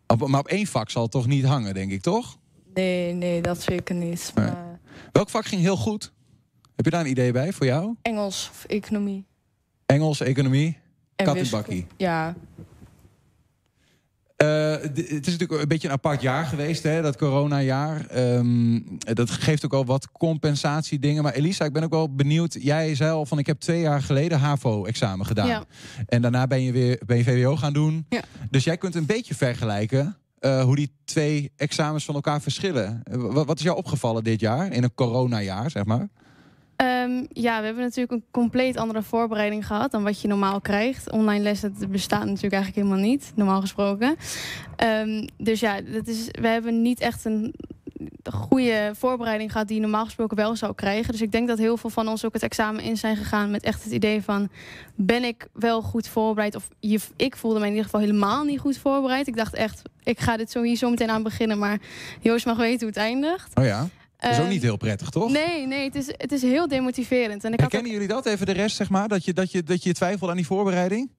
[0.06, 2.38] Op, maar op één vak zal het toch niet hangen, denk ik, toch?
[2.74, 4.32] Nee, nee, dat zeker niet.
[4.34, 4.44] Nee.
[4.46, 4.78] Maar
[5.12, 6.12] Welk vak ging heel goed?
[6.76, 7.94] Heb je daar een idee bij voor jou?
[8.02, 9.24] Engels of economie.
[9.86, 10.78] Engels, economie,
[11.16, 11.66] En kat in wiskunde.
[11.66, 11.86] bakkie.
[11.96, 12.34] Ja,
[14.82, 18.06] het is natuurlijk een beetje een apart jaar geweest, hè, dat coronajaar.
[18.06, 21.22] Ehm, dat geeft ook al wat compensatiedingen.
[21.22, 22.56] Maar Elisa, ik ben ook wel benieuwd.
[22.60, 25.46] Jij zei al van ik heb twee jaar geleden HAVO-examen gedaan.
[25.46, 25.64] Ja.
[26.06, 28.06] En daarna ben je weer ben je VWO gaan doen.
[28.08, 28.20] Ja.
[28.50, 33.00] Dus jij kunt een beetje vergelijken eh, hoe die twee examens van elkaar verschillen.
[33.04, 36.08] Eh, wa- wat is jou opgevallen dit jaar, in een coronajaar, zeg maar?
[36.76, 41.10] Ehm, ja, we hebben natuurlijk een compleet andere voorbereiding gehad dan wat je normaal krijgt.
[41.10, 44.16] Online lessen bestaat natuurlijk eigenlijk helemaal niet, normaal gesproken.
[44.76, 47.54] Ehm, dus ja, dat is, we hebben niet echt een
[48.24, 51.12] de goede voorbereiding gehad die je normaal gesproken wel zou krijgen.
[51.12, 53.62] Dus ik denk dat heel veel van ons ook het examen in zijn gegaan met
[53.62, 54.48] echt het idee van
[54.94, 56.54] ben ik wel goed voorbereid?
[56.54, 59.26] Of je, ik voelde me in ieder geval helemaal niet goed voorbereid.
[59.26, 61.78] Ik dacht echt, ik ga dit zo hier zo meteen aan beginnen, maar
[62.20, 63.58] Joost mag weten hoe het eindigt.
[63.58, 63.88] Oh ja?
[64.16, 65.30] Dat is ook Ehm, niet heel prettig, toch?
[65.30, 67.44] Nee, nee, het is, het is heel demotiverend.
[67.44, 68.26] En ik had Herkennen jullie dat?
[68.26, 69.08] Even de rest, zeg maar?
[69.08, 71.10] Dat je, dat je, dat je twijfelt aan die voorbereiding?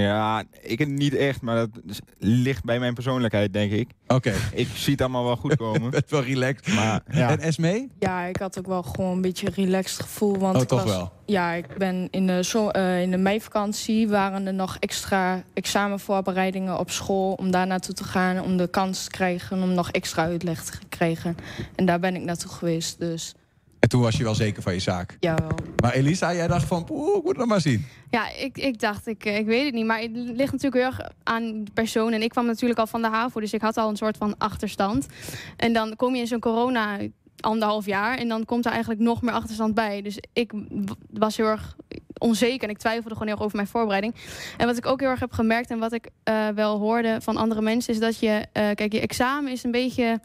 [0.00, 3.90] Ja, ik niet echt, maar dat is- ligt bij mijn persoonlijkheid, denk ik.
[4.06, 4.32] Oké.
[4.52, 5.92] Ik zie het allemaal wel goed komen.
[5.94, 6.74] Het wel relaxed.
[6.74, 7.30] Maar ja.
[7.30, 7.90] En Esmee?
[7.98, 10.38] Ja, ik had ook wel gewoon een beetje een relaxed gevoel.
[10.38, 11.12] Want Oh, ik toch was, wel?
[11.26, 16.78] Ja, ik ben in de, zo, eh, in de meivakantie waren er nog extra examenvoorbereidingen
[16.78, 20.22] op school om daar naartoe te gaan, om de kans te krijgen om nog extra
[20.24, 21.36] uitleg te krijgen.
[21.74, 23.34] En daar ben ik naartoe geweest, dus
[23.84, 25.16] En toen was je wel zeker van je zaak.
[25.20, 25.48] jawel.
[25.82, 27.86] Maar Elisa, jij dacht van, poeh, ik moet het maar zien.
[28.10, 29.86] Ja, ik, ik dacht, ik, eh, ik weet het niet.
[29.86, 32.12] Maar het ligt natuurlijk heel erg aan de persoon.
[32.12, 34.34] En ik kwam natuurlijk al van de HAVO, dus ik had al een soort van
[34.38, 35.06] achterstand.
[35.56, 36.98] En dan kom je in zo'n corona
[37.40, 40.02] anderhalf jaar en dan komt er eigenlijk nog meer achterstand bij.
[40.02, 40.52] Dus ik
[41.10, 41.76] was heel erg
[42.18, 44.14] onzeker en ik twijfelde gewoon heel erg over mijn voorbereiding.
[44.56, 47.36] En wat ik ook heel erg heb gemerkt en wat ik eh, wel hoorde van
[47.36, 50.20] andere mensen is dat je, eh, kijk, je examen is een beetje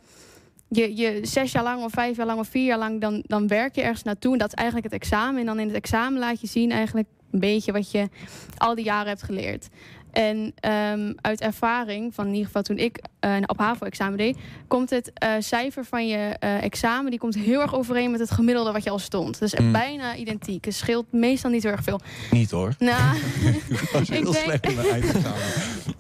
[0.70, 3.48] je, je zes jaar lang of vijf jaar lang of vier jaar lang, dan, dan
[3.48, 4.34] werk je ergens naartoe.
[4.34, 5.40] En dat is eigenlijk het examen.
[5.40, 8.10] En dan in het examen laat je zien eigenlijk een beetje wat je
[8.58, 9.70] al die jaren hebt geleerd.
[10.12, 14.38] En ehm, uit ervaring, van in ieder geval toen ik eh, op HAVO-examen deed,
[14.68, 18.32] komt het eh, cijfer van je eh, examen, die komt heel erg overeen met het
[18.32, 19.40] gemiddelde wat je al stond.
[19.40, 19.72] Dus Mm.
[19.72, 20.66] bijna identiek.
[20.66, 22.00] Het scheelt meestal niet heel erg veel.
[22.32, 22.76] Niet hoor.
[22.78, 23.16] Nou,
[24.02, 25.40] ik heel denk- slecht in mijn eindexamen.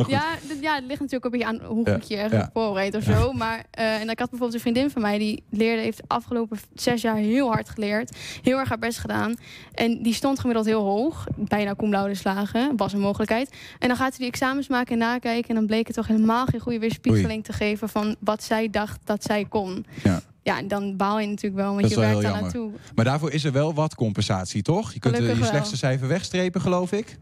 [0.07, 0.25] Ja,
[0.61, 2.27] ja, het ligt natuurlijk een beetje aan hoe goed je ja.
[2.29, 3.31] hebt voorbereid of zo.
[3.33, 7.01] Maar en ik had bijvoorbeeld een vriendin van mij die leerde, heeft de afgelopen zes
[7.01, 8.17] jaar heel hard geleerd.
[8.43, 9.35] Heel erg haar best gedaan.
[9.73, 11.25] En die stond gemiddeld heel hoog.
[11.35, 12.77] Bijna cum laude slagen.
[12.77, 13.55] Was een mogelijkheid.
[13.79, 15.49] En dan gaat die examens maken en nakijken.
[15.49, 18.99] En dan bleek het toch helemaal geen goede weerspiegeling te geven van wat zij dacht
[19.03, 19.85] dat zij kon.
[20.03, 20.21] Ja.
[20.49, 22.71] Ja, en dan baal je natuurlijk wel, want Dat je werkt daar naartoe.
[22.95, 24.93] Maar daarvoor is er wel wat compensatie, toch?
[24.93, 25.47] Je kunt eh, je wel.
[25.47, 27.17] slechtste cijfer wegstrepen, geloof ik.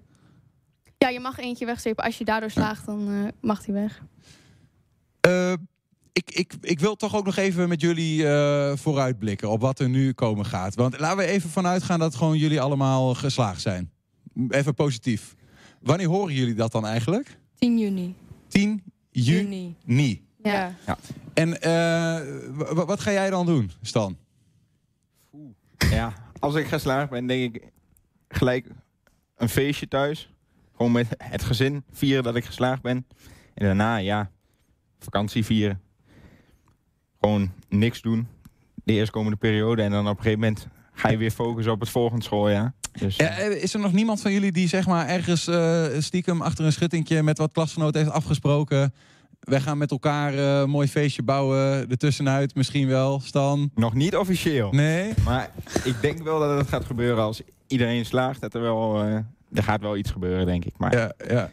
[0.97, 2.03] Ja, je mag eentje wegstrepen.
[2.03, 4.01] Als je daardoor slaagt, dan eh, mag die weg.
[5.19, 5.53] Eh,
[6.13, 8.25] ik, ik, ik wil toch ook nog even met jullie
[8.75, 10.75] vooruitblikken op wat er nu komen gaat.
[10.75, 13.91] Want laten we even vanuit gaan dat gewoon jullie allemaal geslaagd zijn.
[14.49, 15.35] Even positief.
[15.87, 17.37] Wanneer horen jullie dat dan eigenlijk?
[17.59, 18.15] 10 juni.
[18.47, 19.75] 10 juni.
[20.43, 20.75] Ja.
[21.33, 22.19] En eh,
[22.73, 24.17] wat ga jij dan doen, Stan?
[25.89, 27.71] Ja, als ik geslaagd ben, denk ik
[28.27, 28.67] gelijk
[29.35, 30.33] een feestje thuis.
[30.75, 33.05] Gewoon met het gezin vieren dat ik geslaagd ben.
[33.53, 34.31] En daarna, ja,
[34.99, 35.81] vakantie vieren.
[37.19, 38.27] Gewoon niks doen.
[38.83, 39.81] De eerstkomende periode.
[39.81, 42.73] En dan op een gegeven moment ga je weer focussen op het volgende schooljaar.
[42.99, 46.41] Dus, Ja, eh, is er nog niemand van jullie die zeg maar ergens eh, stiekem
[46.41, 48.93] achter een schuttingje met wat klasgenoten heeft afgesproken?
[49.39, 53.71] Wij gaan met elkaar eh, een mooi feestje bouwen, ertussenuit misschien wel, Stan?
[53.75, 54.71] Nog niet officieel.
[54.71, 55.13] Nee?
[55.25, 55.51] Maar
[55.83, 58.41] ik denk wel dat het gaat gebeuren als iedereen slaagt.
[58.41, 59.13] Dat er wel, eh,
[59.53, 60.73] er gaat wel iets gebeuren, denk ik.
[60.77, 61.49] Maar Ja, ja.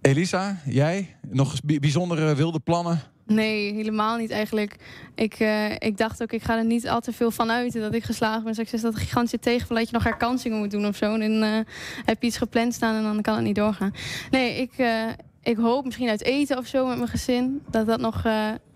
[0.00, 1.16] Elisa, jij?
[1.28, 3.00] Nog bijzondere wilde plannen?
[3.26, 4.76] Nee, helemaal niet eigenlijk.
[5.14, 7.94] Ik, eh, ik dacht ook, ik ga er niet al te veel van uit dat
[7.94, 8.54] ik geslaagd ben.
[8.54, 11.14] Dus ik dat gigantische tegenval dat je nog herkansingen moet doen of zo.
[11.14, 11.58] En eh,
[12.04, 13.94] heb je iets gepland staan en dan kan het niet doorgaan.
[14.30, 15.08] Nee, ik, eh,
[15.42, 17.62] ik hoop misschien uit eten of zo met mijn gezin.
[17.70, 18.22] Dat dat nog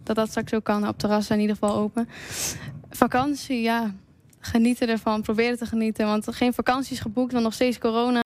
[0.03, 0.89] dat dat straks ook kan.
[0.89, 2.09] Op terrassen in ieder geval open.
[2.91, 3.95] Vakantie, ja.
[4.41, 6.07] Genieten ervan, proberen te genieten.
[6.07, 8.23] Want geen vakanties geboekt, dan nog steeds corona.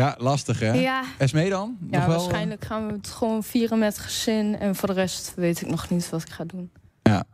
[0.00, 0.72] Ja, lastig hè?
[0.72, 1.04] Ja.
[1.18, 1.76] Esmee dan?
[1.80, 2.20] Nog Ja, wel, eh?
[2.22, 4.58] waarschijnlijk gaan we het gewoon vieren met gezin.
[4.58, 6.70] En voor de rest weet ik nog niet wat ik ga doen.
[7.02, 7.24] Ja.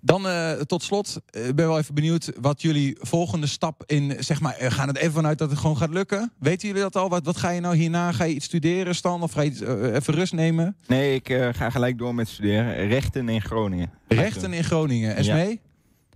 [0.00, 4.16] Dan eh, tot slot, eh, ik ben wel even benieuwd wat jullie volgende stap in,
[4.18, 6.32] zeg maar, eh, gaan het even vanuit dat het gewoon gaat lukken?
[6.38, 7.08] Weten jullie dat al?
[7.08, 8.12] Wat, wat ga je nou hierna?
[8.12, 9.22] Ga je iets studeren, Stan?
[9.22, 10.76] Of ga je iets, even rust nemen?
[10.86, 12.86] nee, ik eh, ga gelijk door met studeren.
[12.88, 13.90] Rechten in Groningen.
[14.08, 15.16] Rechten in Groningen.
[15.16, 15.60] Esmee?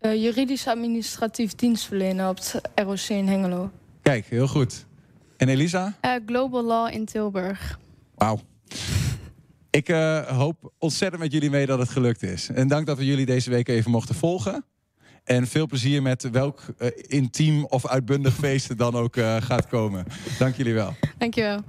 [0.01, 3.71] Eh, juridisch administratief dienstverlener op het ROC in Hengelo.
[4.03, 4.87] Kijk, heel goed.
[5.39, 5.97] En Elisa?
[6.01, 7.79] Eh, Global Law in Tilburg.
[8.15, 8.41] Wauw.
[9.71, 12.49] Ik eh, hoop ontzettend met jullie mee dat het gelukt is.
[12.49, 14.65] En dank dat we jullie deze week even mochten volgen.
[15.25, 19.67] En veel plezier met welk eh, intiem of uitbundig feest er dan ook eh, gaat
[19.67, 20.05] komen.
[20.39, 20.95] Dank jullie wel.
[21.19, 21.61] Dankjewel.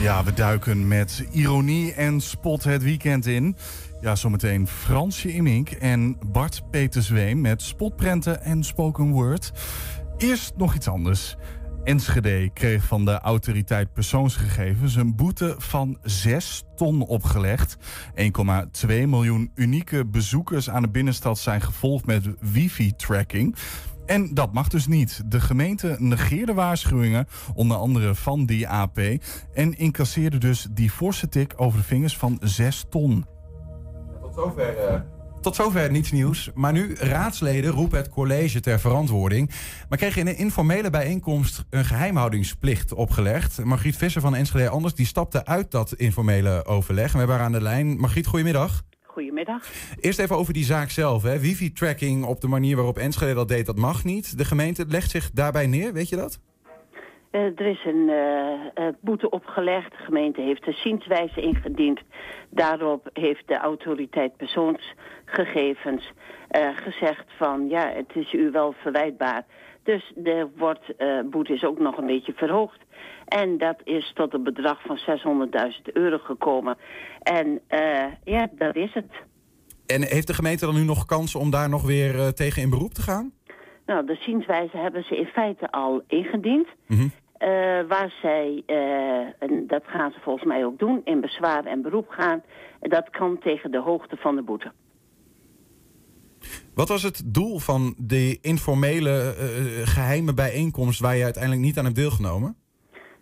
[0.00, 3.56] Ja, we duiken met ironie en spot het weekend in.
[4.00, 9.52] Ja, zometeen Fransje Immink en Bart Peter Zweem met spotprenten en spoken word.
[10.16, 11.36] Eerst nog iets anders.
[11.86, 17.76] Enschede kreeg van de autoriteit persoonsgegevens een boete van 6 ton opgelegd.
[18.14, 23.56] 1,2 miljoen unieke bezoekers aan de binnenstad zijn gevolgd met wifi-tracking.
[24.06, 25.22] En dat mag dus niet.
[25.26, 28.98] De gemeente negeerde waarschuwingen, onder andere van die AP,
[29.54, 33.26] en incasseerde dus die forse tik over de vingers van 6 ton.
[34.20, 35.00] Tot zover, eh,
[35.46, 36.50] tot zover niets nieuws.
[36.54, 39.50] Maar nu, raadsleden roepen het college ter verantwoording.
[39.88, 43.64] Maar kregen in een informele bijeenkomst een geheimhoudingsplicht opgelegd.
[43.64, 47.12] Margriet Visser van Enschede Anders die stapte uit dat informele overleg.
[47.12, 47.98] We hebben haar aan de lijn.
[48.00, 48.82] Margriet, goedemiddag.
[49.02, 49.62] Goedemiddag.
[50.00, 51.22] Eerst even over die zaak zelf.
[51.22, 51.38] hè.
[51.38, 54.38] Wifi-tracking op de manier waarop Enschede dat deed, dat mag niet.
[54.38, 56.40] De gemeente legt zich daarbij neer, weet je dat?
[57.30, 59.90] Eh, er is een eh, eh, boete opgelegd.
[59.90, 62.00] De gemeente heeft een zienswijze ingediend.
[62.50, 65.04] Daarop heeft de autoriteit persoonsgegevens
[66.48, 67.68] eh, gezegd van...
[67.68, 69.44] ja, het is u wel verwijtbaar.
[69.82, 72.78] Dus de wordt, eh, boete is ook nog een beetje verhoogd.
[73.26, 76.76] En dat is tot een bedrag van 600.000 euro gekomen.
[77.22, 79.12] En eh, ja, dat is het.
[79.86, 82.94] En heeft de gemeente dan nu nog kans om daar nog weer tegen in beroep
[82.94, 83.32] te gaan?
[83.86, 86.68] Nou, de zienswijze hebben ze in feite al ingediend.
[86.86, 87.08] Mhm.
[87.88, 88.62] Waar zij,
[89.38, 92.42] en dat gaan ze volgens mij ook doen, in bezwaar en beroep gaan.
[92.80, 94.72] Dat kan tegen de hoogte van de boete.
[96.74, 101.84] Wat was het doel van de informele eh, geheime bijeenkomst waar je uiteindelijk niet aan
[101.84, 102.56] hebt deelgenomen?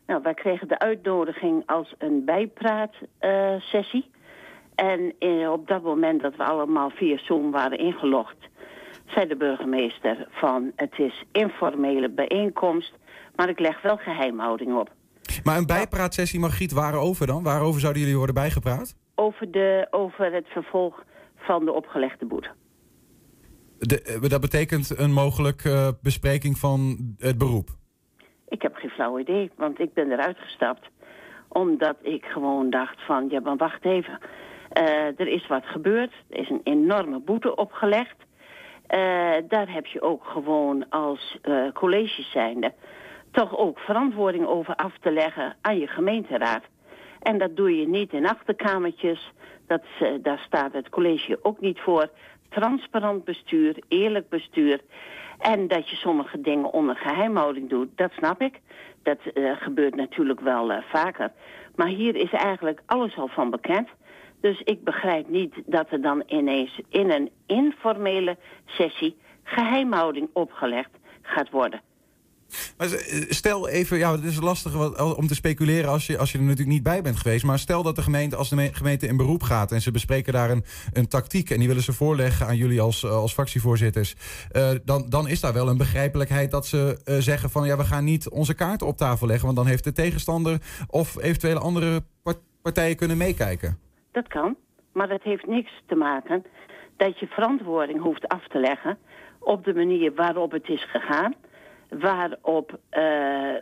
[0.06, 4.10] Nou, wij kregen de uitnodiging als een bijpraatsessie.
[4.74, 8.36] en eh, op dat moment dat we allemaal via Zoom waren ingelogd...
[9.06, 12.92] zei de burgemeester van het is informele bijeenkomst...
[13.36, 14.90] maar ik leg wel geheimhouding op.
[15.44, 17.42] Maar een bijpraatsessie, Margriet, waarover dan?
[17.42, 18.96] Waarover zouden jullie worden bijgepraat?
[19.14, 21.04] Over, de, over het vervolg
[21.36, 22.50] van de opgelegde boete.
[23.93, 27.68] Eh, dat betekent een mogelijke eh, bespreking van het beroep.
[28.49, 30.89] Ik heb geen flauw idee, want ik ben eruit gestapt.
[31.49, 34.18] Omdat ik gewoon dacht van, ja, maar wacht even.
[34.68, 36.12] Eh, er is wat gebeurd.
[36.30, 38.16] Er is een enorme boete opgelegd.
[39.49, 41.39] Daar heb je ook gewoon als
[41.72, 42.72] college zijnde...
[43.30, 46.62] toch ook verantwoording over af te leggen aan je gemeenteraad.
[47.20, 49.32] En dat doe je niet in achterkamertjes.
[49.66, 49.82] Dat,
[50.22, 52.11] daar staat het college ook niet voor.
[52.55, 54.80] Transparant bestuur, eerlijk bestuur.
[55.38, 58.61] En dat je sommige dingen onder geheimhouding doet, dat snap ik.
[59.02, 61.32] Dat eh, gebeurt natuurlijk wel eh, vaker.
[61.74, 63.88] Maar hier is eigenlijk alles al van bekend.
[64.40, 70.90] Dus ik begrijp niet dat er dan ineens in een informele sessie geheimhouding opgelegd
[71.22, 71.80] gaat worden.
[72.76, 72.88] Maar
[73.28, 76.70] stel even, ja, het is lastig om te speculeren als je, als je er natuurlijk
[76.70, 77.44] niet bij bent geweest.
[77.44, 80.32] Maar stel dat de gemeente, als de me- gemeente in beroep gaat en ze bespreken
[80.32, 84.14] daar een, een tactiek en die willen ze voorleggen aan jullie als, eh, als fractievoorzitters.
[84.50, 87.84] eh, dan, dan is daar wel een begrijpelijkheid dat ze eh, zeggen van ja, we
[87.84, 89.44] gaan niet onze kaarten op tafel leggen.
[89.44, 93.78] Want dan heeft de tegenstander of eventuele andere par- partijen kunnen meekijken.
[94.12, 94.57] Dat kan,
[94.92, 96.44] maar dat heeft niks te maken
[96.96, 98.98] dat je verantwoording hoeft af te leggen
[99.38, 101.34] op de manier waarop het is gegaan.
[102.01, 103.03] Waarop eh,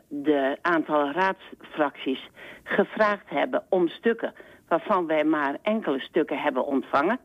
[0.08, 2.28] de aantal raadsfracties
[2.62, 4.34] gevraagd hebben om stukken
[4.68, 7.18] waarvan wij maar enkele stukken hebben ontvangen.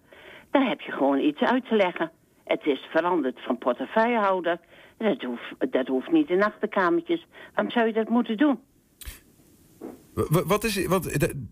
[0.51, 2.12] Daar heb je gewoon iets uit te leggen.
[2.43, 4.60] Het is veranderd van portefeuillehouder.
[4.97, 7.26] Dat hoeft, dat hoeft niet in achterkamertjes.
[7.53, 8.60] Waarom zou je dat moeten doen?
[10.47, 11.47] Wat is, wat, de,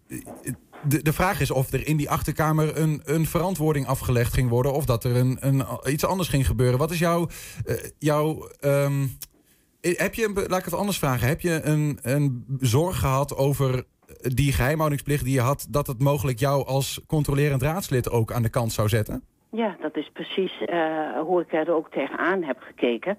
[0.87, 4.73] de, de vraag is of er in die achterkamer een, een verantwoording afgelegd ging worden.
[4.73, 6.79] Of dat er een, een, iets anders ging gebeuren.
[6.79, 7.27] Wat is jouw.
[7.65, 9.05] eh, jouw ehm,
[9.93, 11.27] heb je, laat ik het anders vragen.
[11.27, 13.83] Heb je een, een zorg gehad over
[14.21, 15.67] die geheimhoudingsplicht die je had.
[15.69, 19.23] dat het mogelijk jou als controlerend raadslid ook aan de kant zou zetten?
[19.51, 23.17] Ja, dat is precies eh, hoe ik er ook tegenaan heb gekeken.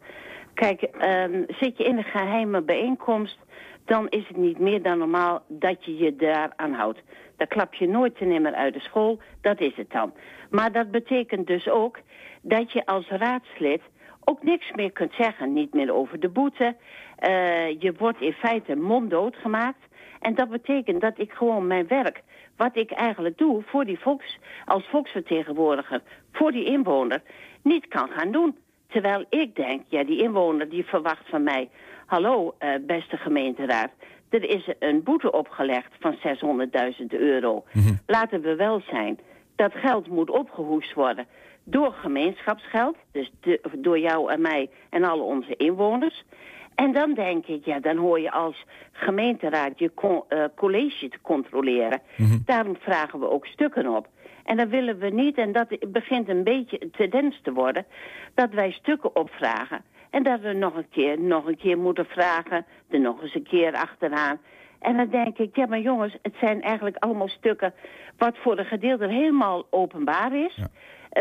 [0.54, 3.38] Kijk, ehm, zit je in een geheime bijeenkomst...
[3.84, 7.02] dan is het niet meer dan normaal dat je je daaraan houdt.
[7.36, 10.12] Dan klap je nooit en nimmer uit de school, dat is het dan.
[10.50, 11.98] Maar dat betekent dus ook
[12.42, 13.80] dat je als raadslid
[14.28, 15.52] ook niks meer kunt zeggen.
[15.52, 16.76] Niet meer over de boete.
[17.16, 19.78] Eh, je wordt in feite monddood gemaakt.
[20.20, 22.22] En dat betekent dat ik gewoon mijn werk,
[22.56, 26.02] wat ik eigenlijk doe voor die volks, als volksvertegenwoordiger,
[26.32, 27.22] voor die inwoner,
[27.62, 28.56] niet kan gaan doen.
[28.88, 31.68] Terwijl ik denk, ja, die inwoner die verwacht van mij,
[32.06, 33.90] hallo eh, beste gemeenteraad,
[34.28, 36.16] er is een boete opgelegd van
[37.00, 37.64] 600.000 euro.
[38.06, 39.18] Laten we wel zijn,
[39.56, 41.26] dat geld moet opgehoest worden
[41.68, 46.24] door gemeenschapsgeld, dus de- door jou en mij en alle onze inwoners.
[46.74, 51.20] En dan denk ik, ja, dan hoor je als gemeenteraad je co- eh, college te
[51.22, 52.00] controleren.
[52.44, 54.06] Daarom vragen we ook stukken op.
[54.44, 57.86] En dan willen we niet, en dat begint een beetje een tendens te worden,
[58.34, 59.84] dat wij stukken opvragen.
[60.10, 63.42] En dat we nog een keer, nog een keer moeten vragen, er nog eens een
[63.48, 64.38] keer achteraan.
[64.80, 67.74] En dan denk ik, ja maar jongens, het zijn eigenlijk allemaal stukken
[68.18, 70.58] wat voor een gedeelte helemaal openbaar is.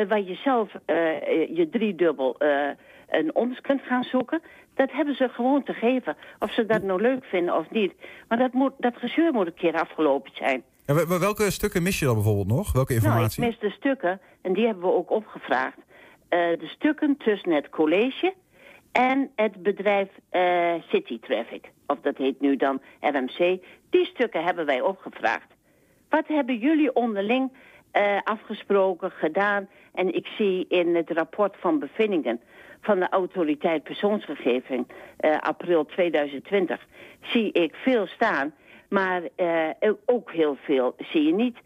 [0.07, 2.69] Waar je zelf eh, eh, je driedubbel eh,
[3.09, 4.41] een ons kunt gaan zoeken.
[4.75, 6.15] Dat hebben ze gewoon te geven.
[6.39, 7.93] Of ze dat nou leuk vinden of niet.
[8.27, 10.63] Maar dat, moet, dat gezeur moet een keer afgelopen zijn.
[10.85, 12.71] Wel- welke stukken mis je dan bijvoorbeeld nog?
[12.71, 13.43] Welke Nou, ik informatie?
[13.43, 15.77] mis de stukken, en die hebben we ook opgevraagd.
[16.29, 18.33] Eh, de stukken tussen het college
[18.91, 21.71] en het bedrijf eh, City Traffic.
[21.87, 23.59] Of dat heet nu dan RMC.
[23.89, 25.47] Die stukken hebben wij opgevraagd.
[26.09, 27.51] Wat hebben jullie onderling
[27.95, 29.67] eh, afgesproken, gedaan?
[29.93, 32.39] En ik zie in het rapport van bevindingen
[32.81, 34.87] van de autoriteit persoonsgegevens
[35.17, 36.85] eh, april 2020
[37.21, 38.53] zie ik veel staan.
[38.89, 41.57] Maar eh, ook heel veel zie je niet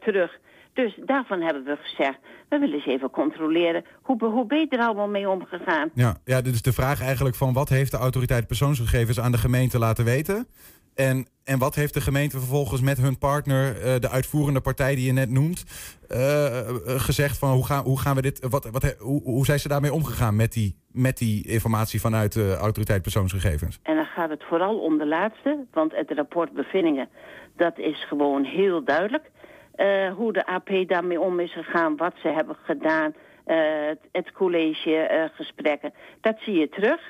[0.00, 0.38] terug.
[0.72, 3.84] Dus daarvan hebben we gezegd, we willen eens even controleren.
[4.02, 5.90] Hoe, hoe ben je er allemaal mee omgegaan?
[5.94, 9.38] Ja, ja, dit is de vraag eigenlijk van wat heeft de autoriteit persoonsgegevens aan de
[9.38, 10.46] gemeente laten weten?
[10.94, 15.06] En, en wat heeft de gemeente vervolgens met hun partner, eh, de uitvoerende partij die
[15.06, 15.64] je net noemt,
[16.08, 19.58] eh, eh, gezegd van hoe gaan, hoe gaan we dit, wat, wat, hoe, hoe zijn
[19.58, 23.78] ze daarmee omgegaan met die, met die informatie vanuit de autoriteit persoonsgegevens?
[23.82, 27.08] En dan gaat het vooral om de laatste, want het rapport bevindingen,
[27.56, 29.30] dat is gewoon heel duidelijk.
[30.16, 33.14] hoe de AP daarmee om is gegaan, wat ze hebben gedaan,
[33.44, 37.00] het, het college eh, gesprekken, dat zie je terug.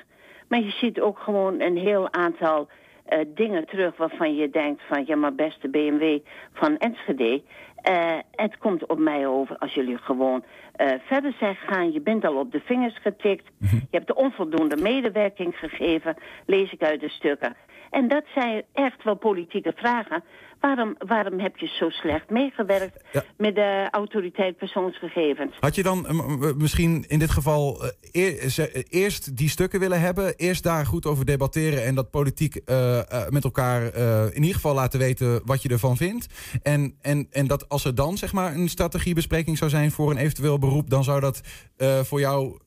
[0.47, 2.67] Maar je ziet ook gewoon een heel aantal
[3.05, 6.19] eh, dingen terug waarvan je denkt van, ja maar beste BMW
[6.53, 7.41] van Enschede,
[7.85, 10.43] eh, het komt op mij over als jullie gewoon
[10.75, 11.91] eh, verder zijn gegaan.
[11.91, 13.47] Je bent al op de vingers getikt.
[13.59, 17.55] Je hebt de onvoldoende medewerking gegeven, lees ik uit de stukken.
[17.95, 20.23] En dat zijn echt wel politieke vragen.
[20.59, 23.03] Waarom, waarom heb je zo slecht meegewerkt
[23.37, 25.55] met de autoriteit persoonsgegevens?
[25.59, 30.35] Had je dan eh, misschien in dit geval eh, eh, eerst die stukken willen hebben,
[30.35, 32.53] eerst daar goed over debatteren en dat politiek
[33.29, 33.95] met elkaar
[34.33, 36.57] in ieder geval laten weten wat je ervan vindt?
[36.63, 40.17] En, en, en dat als er dan zeg maar een strategiebespreking zou zijn voor een
[40.17, 41.41] eventueel beroep, dan zou dat
[42.03, 42.57] voor jou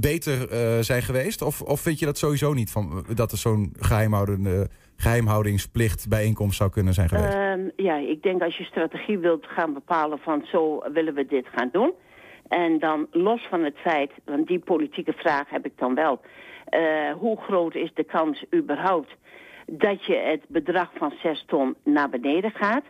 [0.00, 1.42] beter eh, zijn geweest?
[1.42, 6.70] Of, of vind je dat sowieso niet van dat er zo'n geheimhoudende geheimhoudingsplicht bijeenkomst zou
[6.70, 7.34] kunnen zijn geweest?
[7.34, 11.46] Ehm, ja, ik denk als je strategie wilt gaan bepalen van zo willen we dit
[11.54, 11.92] gaan doen.
[12.48, 16.20] En dan los van het feit, want die politieke vraag heb ik dan wel.
[16.66, 19.16] eh, hoe groot is de kans überhaupt
[19.66, 22.84] dat je het bedrag van 6 ton naar beneden gaat?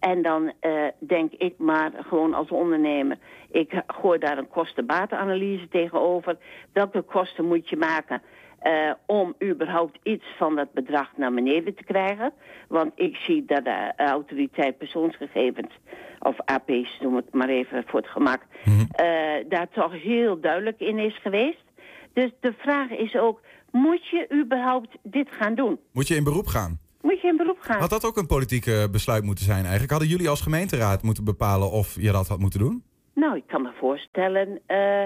[0.00, 3.18] En dan eh, denk ik maar gewoon als ondernemer,
[3.50, 6.36] ik gooi daar een kosten-batenanalyse tegenover.
[6.72, 8.22] Welke kosten moet je maken
[8.58, 12.32] eh, om überhaupt iets van dat bedrag naar beneden te krijgen?
[12.68, 15.78] Want ik zie dat de autoriteit persoonsgegevens,
[16.18, 19.06] of AP's noem het maar even voor het gemak, eh,
[19.48, 21.64] daar toch heel duidelijk in is geweest.
[22.12, 23.40] Dus de vraag is ook,
[23.70, 25.78] moet je überhaupt dit gaan doen?
[25.92, 26.78] Moet je in beroep gaan?
[27.02, 27.80] Moet je in beroep gaan?
[27.80, 29.90] Had dat ook een politiek besluit moeten zijn eigenlijk?
[29.90, 32.82] Hadden jullie als gemeenteraad moeten bepalen of je dat had moeten doen?
[33.14, 35.04] Nou, ik kan me voorstellen eh,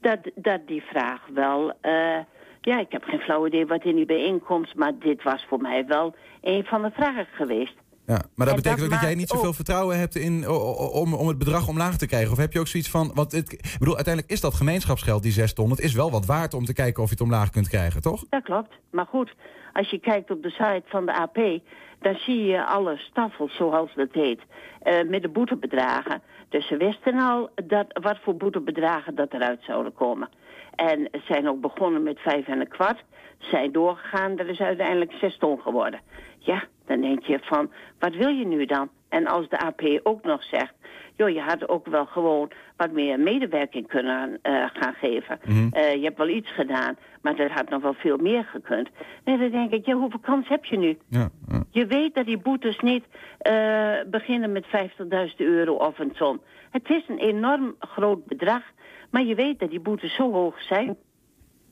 [0.00, 1.72] dat, dat die vraag wel...
[1.80, 2.18] eh,
[2.60, 4.74] ja, ik heb geen flauw idee wat in die bijeenkomst...
[4.74, 7.74] maar dit was voor mij wel een van de vragen geweest.
[8.06, 10.48] Ja, maar dat En betekent dat ook dat jij niet zoveel ook- vertrouwen hebt in,
[10.92, 12.32] om, om het bedrag omlaag te krijgen.
[12.32, 15.32] Of heb je ook zoiets van, want het, ik bedoel, uiteindelijk is dat gemeenschapsgeld, die
[15.32, 15.70] 6 ton.
[15.70, 18.24] Het is wel wat waard om te kijken of je het omlaag kunt krijgen, toch?
[18.30, 18.74] Dat klopt.
[18.90, 19.34] Maar goed,
[19.72, 21.60] als je kijkt op de site van de AP...
[22.00, 24.40] dan zie je alle staffels, zoals dat heet,
[24.82, 26.22] eh, met de boetebedragen.
[26.48, 30.28] Dus ze wisten al dat, wat voor boetebedragen dat eruit zouden komen.
[30.74, 33.04] En zijn ook begonnen met vijf en een kwart.
[33.38, 36.00] Zijn doorgegaan, dat is uiteindelijk zes ton geworden.
[36.38, 38.88] Ja, dan denk je van, wat wil je nu dan?
[39.08, 40.74] En als de AP ook nog zegt,
[41.18, 45.38] joh, je had ook wel gewoon wat meer medewerking kunnen eh, gaan geven.
[45.44, 45.68] Mhm.
[45.72, 48.88] Eh, je hebt wel iets gedaan, maar er had nog wel veel meer gekund.
[49.24, 50.98] En dan denk ik, ja, hoeveel kans heb je nu?
[51.08, 51.30] Ja,
[51.70, 53.04] Je weet dat die boetes niet
[53.38, 56.40] eh, beginnen met 50.000 euro of een ton.
[56.70, 58.62] Het is een enorm groot bedrag,
[59.10, 60.96] maar je weet dat die boetes zo hoog zijn.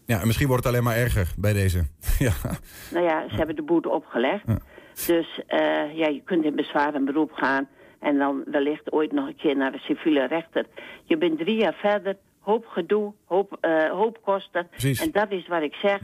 [0.07, 1.79] Ja, en misschien wordt het alleen maar erger bij deze.
[2.19, 2.33] ja.
[2.93, 4.45] Nou ja, ze hebben de boete opgelegd.
[5.07, 5.41] Dus
[5.95, 7.69] ja, je kunt in bezwaar en beroep gaan.
[8.07, 10.67] En dan wellicht ooit nog een keer naar de civiele rechter.
[11.05, 14.69] Je bent drie jaar verder, hoop gedoe, hoop, eh, hoop kosten.
[14.71, 15.01] Precies.
[15.01, 16.01] En dat is wat ik zeg.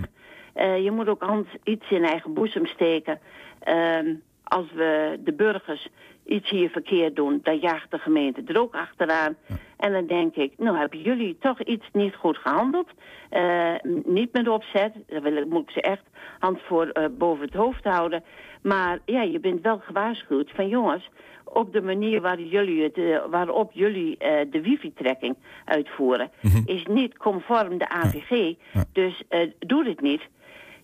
[0.52, 3.20] Eh, je moet ook hand, iets in eigen boezem steken.
[3.60, 5.88] Ehm, als we de burgers
[6.24, 9.36] iets hier verkeerd doen, dan jaagt de gemeente er ook achteraan.
[9.82, 12.88] En dan denk ik, nou hebben jullie toch iets niet goed gehandeld.
[13.30, 13.74] Eh,
[14.04, 16.02] niet met opzet, daar wil ik, moet ik ze echt
[16.38, 18.24] hand voor eh, boven het hoofd houden.
[18.62, 21.10] Maar ja, je bent wel gewaarschuwd van jongens,
[21.44, 24.16] op de manier waar jullie het, eh, waarop jullie
[24.50, 26.30] de wifi-trekking uitvoeren,
[26.64, 28.54] is niet conform de AVG.
[28.92, 29.22] Dus
[29.58, 30.22] doe dit niet.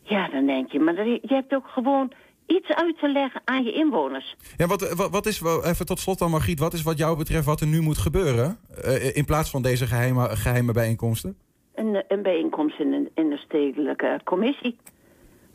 [0.02, 2.12] Ja, dan denk je, maar je hebt ook gewoon
[2.48, 4.36] iets uit te leggen aan je inwoners.
[4.56, 7.44] Ja, wat, wat, wat is, even tot slot dan Margriet, wat is wat jou betreft
[7.44, 8.58] wat er nu moet gebeuren?
[8.84, 11.36] eh, in plaats van deze geheime, geheime bijeenkomsten?
[11.78, 14.78] een, een bijeenkomst in een, in een stedelijke commissie.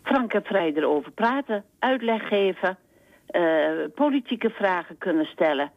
[0.04, 2.78] Frank en vrij erover praten, uitleg geven,
[3.26, 5.72] eh, politieke vragen kunnen stellen.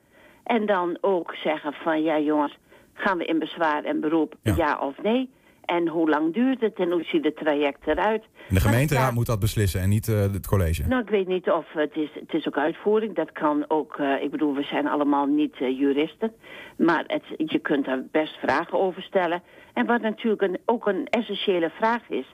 [0.45, 2.59] En dan ook zeggen van ja jongens,
[2.95, 5.31] gaan we in bezwaar en beroep ja, of nee?
[5.67, 8.25] En hoe lang duurt het en hoe ziet het traject eruit?
[8.49, 10.87] De gemeenteraad moet dat beslissen en niet eh, het college.
[10.89, 13.15] Nou, ik weet niet of het is, het is ook uitvoering.
[13.15, 16.33] Dat kan ook, eh, ik bedoel, we zijn allemaal niet eh, juristen.
[16.77, 19.43] Maar het, je kunt daar best vragen over stellen.
[19.73, 22.27] En wat natuurlijk een, ook een essentiële vraag is.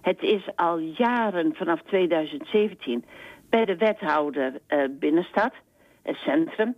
[0.00, 3.04] Het is al jaren vanaf 2017
[3.50, 4.52] bij de wethouder
[4.90, 5.52] Binnenstad,
[6.02, 6.74] het centrum.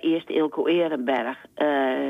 [0.00, 1.38] eerst Ilko Ehrenberg,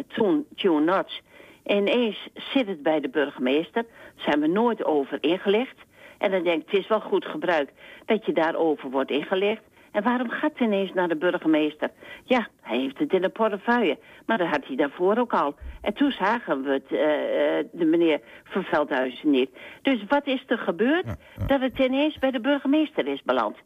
[0.07, 1.21] toen Tune Notch
[1.67, 3.85] Ineens zit het bij de burgemeester.
[4.17, 5.77] Zijn we nooit over ingelicht.
[6.19, 7.71] En dan denk het is wel goed gebruik
[8.05, 9.63] dat je daarover wordt ingelicht.
[9.97, 11.91] En waarom gaat het ineens naar de burgemeester?
[12.25, 13.99] Ja, hij heeft het in de portefeuille.
[14.27, 15.55] Maar dat had hij daarvoor ook al.
[15.81, 16.99] En toen zagen we het, uh,
[17.81, 19.51] de meneer Van Veldhuizen niet.
[19.83, 21.07] Dus wat is er gebeurd?
[21.47, 23.57] Dat het ineens bij de burgemeester is beland.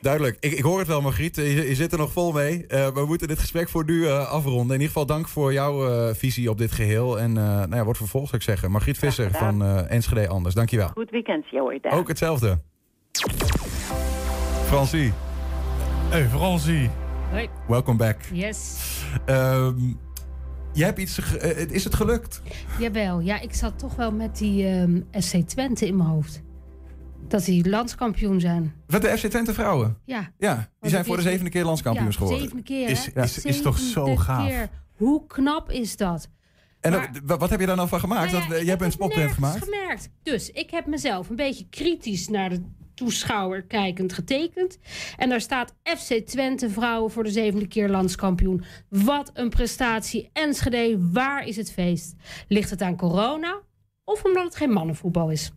[0.00, 0.36] Duidelijk.
[0.40, 1.36] Ik, ik hoor het wel, Margriet.
[1.36, 2.64] Je, je zit er nog vol mee.
[2.68, 4.66] Uh, we moeten dit gesprek voor nu uh, afronden.
[4.66, 7.18] In ieder geval dank voor jouw visie op dit geheel.
[7.18, 8.70] En nou ja, wordt vervolgd, zou ik zeggen.
[8.70, 10.54] Margriet Visser van Enschede Anders.
[10.54, 10.88] Dankjewel.
[10.88, 12.58] Goed weekend, jou Ook hetzelfde.
[14.66, 15.25] Francie.
[16.08, 16.90] Hey, Francie.
[17.30, 17.48] Hoi.
[17.68, 18.20] Welcome back.
[18.32, 18.78] Yes.
[19.26, 19.98] Um,
[20.72, 21.18] je hebt iets,
[21.68, 22.42] is het gelukt?
[22.78, 26.42] Jawel, ja, ik zat toch wel met die um, SC Twente in mijn hoofd.
[27.28, 28.74] Dat die landskampioen zijn.
[28.86, 29.98] Wat de FC Twente vrouwen?
[30.04, 30.32] Ja.
[30.38, 32.42] Ja, die zijn voor de zevende keer landskampioens ja, geworden.
[32.42, 34.48] zevende keer, is, is, is, toch zo gaaf?
[34.48, 34.68] Keer.
[34.96, 36.28] Hoe knap is dat?
[36.80, 38.32] En maar, wat heb je daar nou van gemaakt?
[38.32, 39.64] Nou ja, dat, je hebt een spotprint gemaakt?
[39.64, 40.08] gemerkt.
[40.22, 42.62] Dus ik heb mezelf een beetje kritisch naar de
[42.96, 44.78] toeschouwer kijkend getekend.
[45.16, 48.64] En daar staat FC Twente vrouwen voor de zevende keer landskampioen.
[48.88, 50.30] Wat een prestatie.
[50.32, 52.14] Enschede, waar is het feest?
[52.48, 53.60] Ligt het aan corona?
[54.04, 55.52] Of omdat het geen mannenvoetbal is?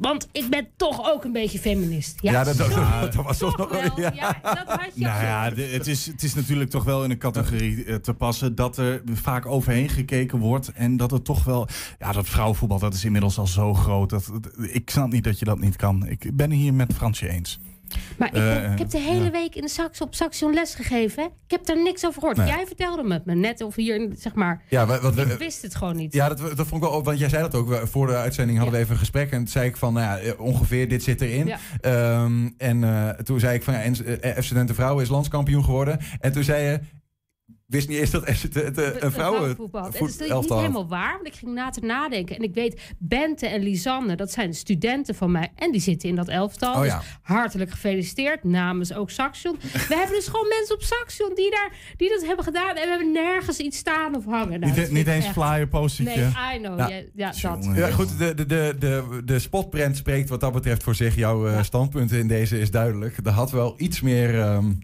[0.00, 2.18] Want ik ben toch ook een beetje feminist.
[2.20, 2.74] Ja, ja dat, dat,
[3.12, 4.00] dat, was toch nog wel.
[4.00, 4.12] Ja.
[4.14, 4.40] ja.
[4.42, 7.18] dat had je nou ja, de, het, is, het is natuurlijk toch wel in een
[7.18, 10.72] categorie uh, te passen dat er vaak overheen gekeken wordt.
[10.72, 11.68] En dat het toch wel.
[11.98, 14.10] Ja, dat vrouwenvoetbal dat is inmiddels al zo groot.
[14.10, 16.06] Dat, ik snap niet dat je dat niet kan.
[16.06, 17.60] Ik ben hier met Fransje eens.
[18.18, 21.24] Maar ik, heb, ik heb de hele week in de sax op Saxion les gegeven.
[21.24, 22.36] Ik heb daar niks over gehoord.
[22.36, 24.62] Jij vertelde me, me net of hier, zeg maar.
[24.68, 26.12] Ja, wat, ik wist het gewoon niet.
[26.12, 27.02] Ja, dat, dat vond ik wel.
[27.02, 27.80] Want jij zei dat ook.
[27.84, 29.30] Voor de uitzending hadden we even een gesprek.
[29.30, 31.46] En toen zei ik van, nou ja, ongeveer dit zit erin.
[31.46, 32.22] Ja.
[32.22, 35.98] Um, en uh, toen zei ik van, ja, FC Studenten Vrouwen is landskampioen geworden.
[36.20, 36.80] En toen zei je,
[37.70, 39.84] wist niet eens dat het, het, het een vrouwenvoetbal.
[39.84, 42.36] Het is niet helemaal waar, want ik ging na te nadenken.
[42.36, 45.52] En ik weet, Bente en Lisanne, dat zijn studenten van mij.
[45.54, 46.74] En die zitten in dat elftal.
[46.74, 48.44] Oh, dus hartelijk gefeliciteerd.
[48.44, 49.56] Namens ook Saxion.
[49.88, 52.76] we hebben dus gewoon mensen op Saxion die, daar, die dat hebben gedaan.
[52.76, 54.60] En we hebben nergens iets staan of hangen.
[54.60, 56.20] Nou, niet, niet eens flyer, postertje.
[56.20, 56.76] Nee, I know.
[56.76, 57.68] Nou, ja, ja dat.
[57.74, 61.14] Ja, goed, de, de, de, de, de spotprint spreekt wat dat betreft voor zich.
[61.16, 63.16] Jouw uh, standpunt in deze is duidelijk.
[63.24, 64.78] Er had wel iets meer um,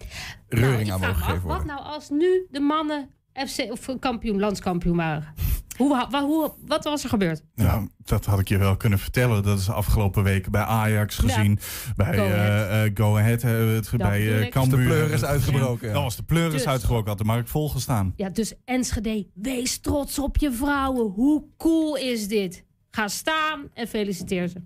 [0.48, 1.66] reuring nou, aan mogen gegeven worden.
[1.66, 5.34] Wat nou als nu de mannen FC of kampioen, landskampioen waren?
[5.76, 7.42] Hoe, wat, hoe, wat was er gebeurd?
[7.54, 9.42] Nou, dat had ik je wel kunnen vertellen.
[9.42, 11.58] Dat is de afgelopen weken bij Ajax gezien.
[11.60, 11.92] Ja.
[11.96, 14.78] Bij Go Ahead, uh, Go Ahead het, bij uh, Cambuur.
[14.78, 15.88] De pleur is uitgebroken.
[15.88, 15.94] Ja.
[15.94, 17.08] Dat was de pleur is dus, uitgebroken.
[17.08, 18.12] Had de markt volgestaan.
[18.16, 21.12] Ja, dus Enschede, wees trots op je vrouwen.
[21.12, 22.64] Hoe cool is dit?
[22.90, 24.62] Ga staan en feliciteer ze.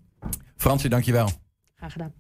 [0.57, 1.31] Fransje, dankjewel.
[1.77, 2.13] Graag gedaan.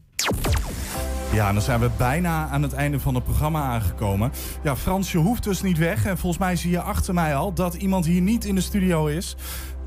[1.32, 4.32] Ja, dan zijn we bijna aan het einde van het programma aangekomen.
[4.62, 6.04] Ja, Frans, je hoeft dus niet weg.
[6.06, 9.06] En volgens mij zie je achter mij al dat iemand hier niet in de studio
[9.06, 9.36] is.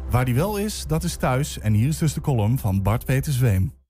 [0.09, 1.59] Waar die wel is, dat is thuis.
[1.59, 3.82] En hier is dus de column van Bart Peter Zweem.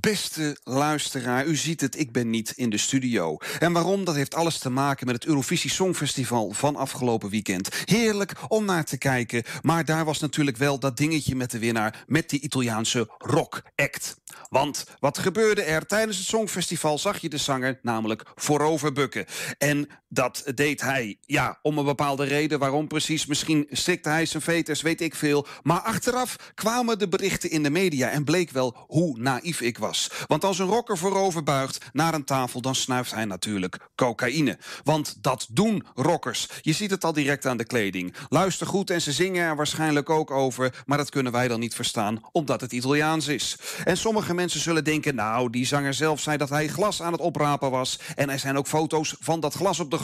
[0.00, 3.36] Beste luisteraar, u ziet het, ik ben niet in de studio.
[3.58, 4.04] En waarom?
[4.04, 7.68] Dat heeft alles te maken met het Eurovisie Songfestival van afgelopen weekend.
[7.84, 12.04] Heerlijk om naar te kijken, maar daar was natuurlijk wel dat dingetje met de winnaar...
[12.06, 14.16] met die Italiaanse rock act.
[14.48, 15.86] Want wat gebeurde er?
[15.86, 19.26] Tijdens het Songfestival zag je de zanger namelijk voorover bukken.
[19.58, 22.58] En dat deed hij, ja, om een bepaalde reden.
[22.58, 23.26] Waarom precies?
[23.26, 25.46] Misschien strikte hij zijn veters, weet ik veel.
[25.62, 28.08] Maar achteraf kwamen de berichten in de media...
[28.08, 30.10] en bleek wel hoe naïef ik was.
[30.26, 32.60] Want als een rocker voorover buigt naar een tafel...
[32.60, 34.58] dan snuift hij natuurlijk cocaïne.
[34.82, 36.48] Want dat doen rockers.
[36.60, 38.14] Je ziet het al direct aan de kleding.
[38.28, 40.82] Luister goed en ze zingen er waarschijnlijk ook over...
[40.86, 43.58] maar dat kunnen wij dan niet verstaan, omdat het Italiaans is.
[43.84, 45.14] En sommige mensen zullen denken...
[45.14, 47.98] nou, die zanger zelf zei dat hij glas aan het oprapen was...
[48.14, 50.02] en er zijn ook foto's van dat glas op de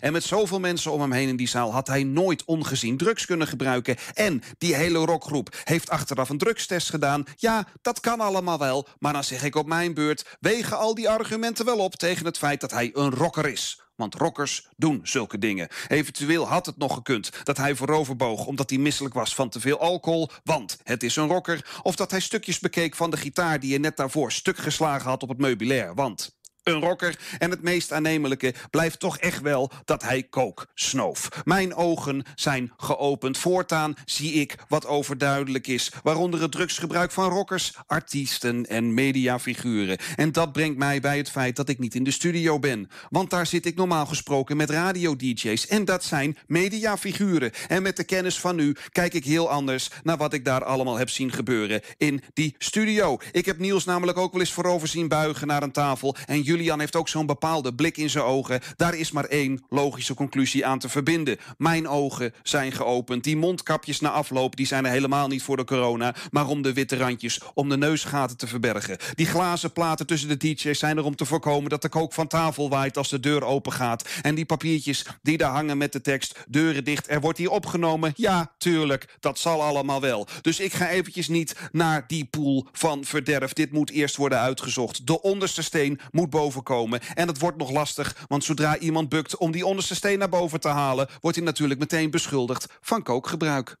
[0.00, 1.72] En met zoveel mensen om hem heen in die zaal...
[1.72, 3.96] had hij nooit ongezien drugs kunnen gebruiken.
[4.14, 7.24] En die hele rockgroep heeft achteraf een drugstest gedaan.
[7.36, 10.36] Ja, dat kan allemaal wel, maar dan zeg ik op mijn beurt...
[10.40, 13.80] wegen al die argumenten wel op tegen het feit dat hij een rocker is.
[13.96, 15.68] want rockers doen zulke dingen.
[15.88, 19.78] Eventueel had het nog gekund dat hij vooroverboog omdat hij misselijk was van te veel
[19.78, 21.80] alcohol, want het is een rocker.
[21.82, 25.22] Of dat hij stukjes bekeek van de gitaar die hij net daarvoor stuk geslagen had
[25.22, 26.34] op het meubilair, want
[26.64, 27.18] een rocker.
[27.38, 31.28] En het meest aannemelijke blijft toch echt wel dat hij kook snoof.
[31.44, 33.38] Mijn ogen zijn geopend.
[33.38, 35.92] Voortaan zie ik wat overduidelijk is.
[36.02, 39.98] Waaronder het drugsgebruik van rockers, artiesten en mediafiguren.
[40.16, 42.90] En dat brengt mij bij het feit dat ik niet in de studio ben.
[43.10, 45.66] Want daar zit ik normaal gesproken met radio-dj's.
[45.66, 47.52] En dat zijn mediafiguren.
[47.68, 50.96] En met de kennis van nu kijk ik heel anders naar wat ik daar allemaal
[50.96, 53.18] heb zien gebeuren in die studio.
[53.32, 56.16] Ik heb Niels namelijk ook wel eens voorover zien buigen naar een tafel.
[56.26, 58.60] En Julian heeft ook zo'n bepaalde blik in zijn ogen.
[58.76, 61.36] Daar is maar één logische conclusie aan te verbinden.
[61.58, 63.24] Mijn ogen zijn geopend.
[63.24, 66.72] Die mondkapjes na afloop die zijn er helemaal niet voor de corona, maar om de
[66.72, 68.96] witte randjes, om de neusgaten te verbergen.
[69.14, 72.26] Die glazen platen tussen de DJ's zijn er om te voorkomen dat de kook van
[72.26, 74.08] tafel waait als de deur open gaat.
[74.22, 77.10] En die papiertjes die daar hangen met de tekst deuren dicht.
[77.10, 78.12] Er wordt hier opgenomen.
[78.16, 80.26] Ja, tuurlijk, dat zal allemaal wel.
[80.40, 83.52] Dus ik ga eventjes niet naar die pool van verderf.
[83.52, 85.06] Dit moet eerst worden uitgezocht.
[85.06, 87.00] De onderste steen moet boven komen.
[87.14, 90.60] En het wordt nog lastig, want zodra iemand bukt om die onderste steen naar boven
[90.60, 93.76] te halen, wordt hij natuurlijk meteen beschuldigd van kookgebruik.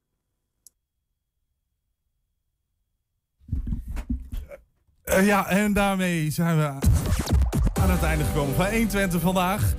[5.02, 6.64] Eh, ja, en daarmee zijn we
[7.80, 9.74] aan het einde gekomen van 120 vandaag.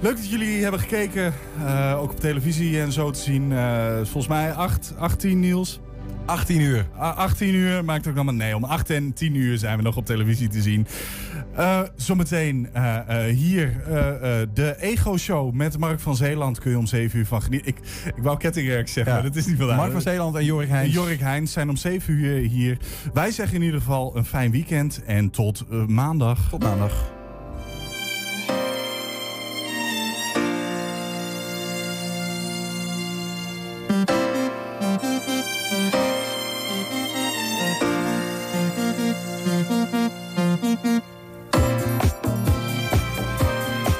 [0.00, 1.34] Leuk dat jullie hebben gekeken,
[1.64, 3.52] eh, ook op televisie en zo te zien.
[3.52, 5.80] Eh, volgens mij 8, 18 Niels.
[6.24, 6.86] 18 uur.
[6.96, 8.34] 18 uur maakt ook allemaal.
[8.34, 10.86] Nee, om 8 en 10 uur zijn we nog op televisie te zien.
[11.58, 13.82] Uh, zometeen uh, uh, hier
[14.54, 16.58] de Ego-show met Mark van Zeeland.
[16.58, 17.68] Kun je om 7 uur van genieten.
[17.68, 17.78] Ik,
[18.16, 19.20] ik wou Kettingerk zeggen, Ja.
[19.20, 19.76] maar dat is niet vandaag.
[19.76, 20.94] Mark van Zeeland en Jorik Heijns.
[20.94, 22.78] Jorik Heijns zijn om 7 uur hier.
[23.12, 26.48] Wij zeggen in ieder geval een fijn weekend en tot maandag.
[26.50, 27.17] Tot maandag.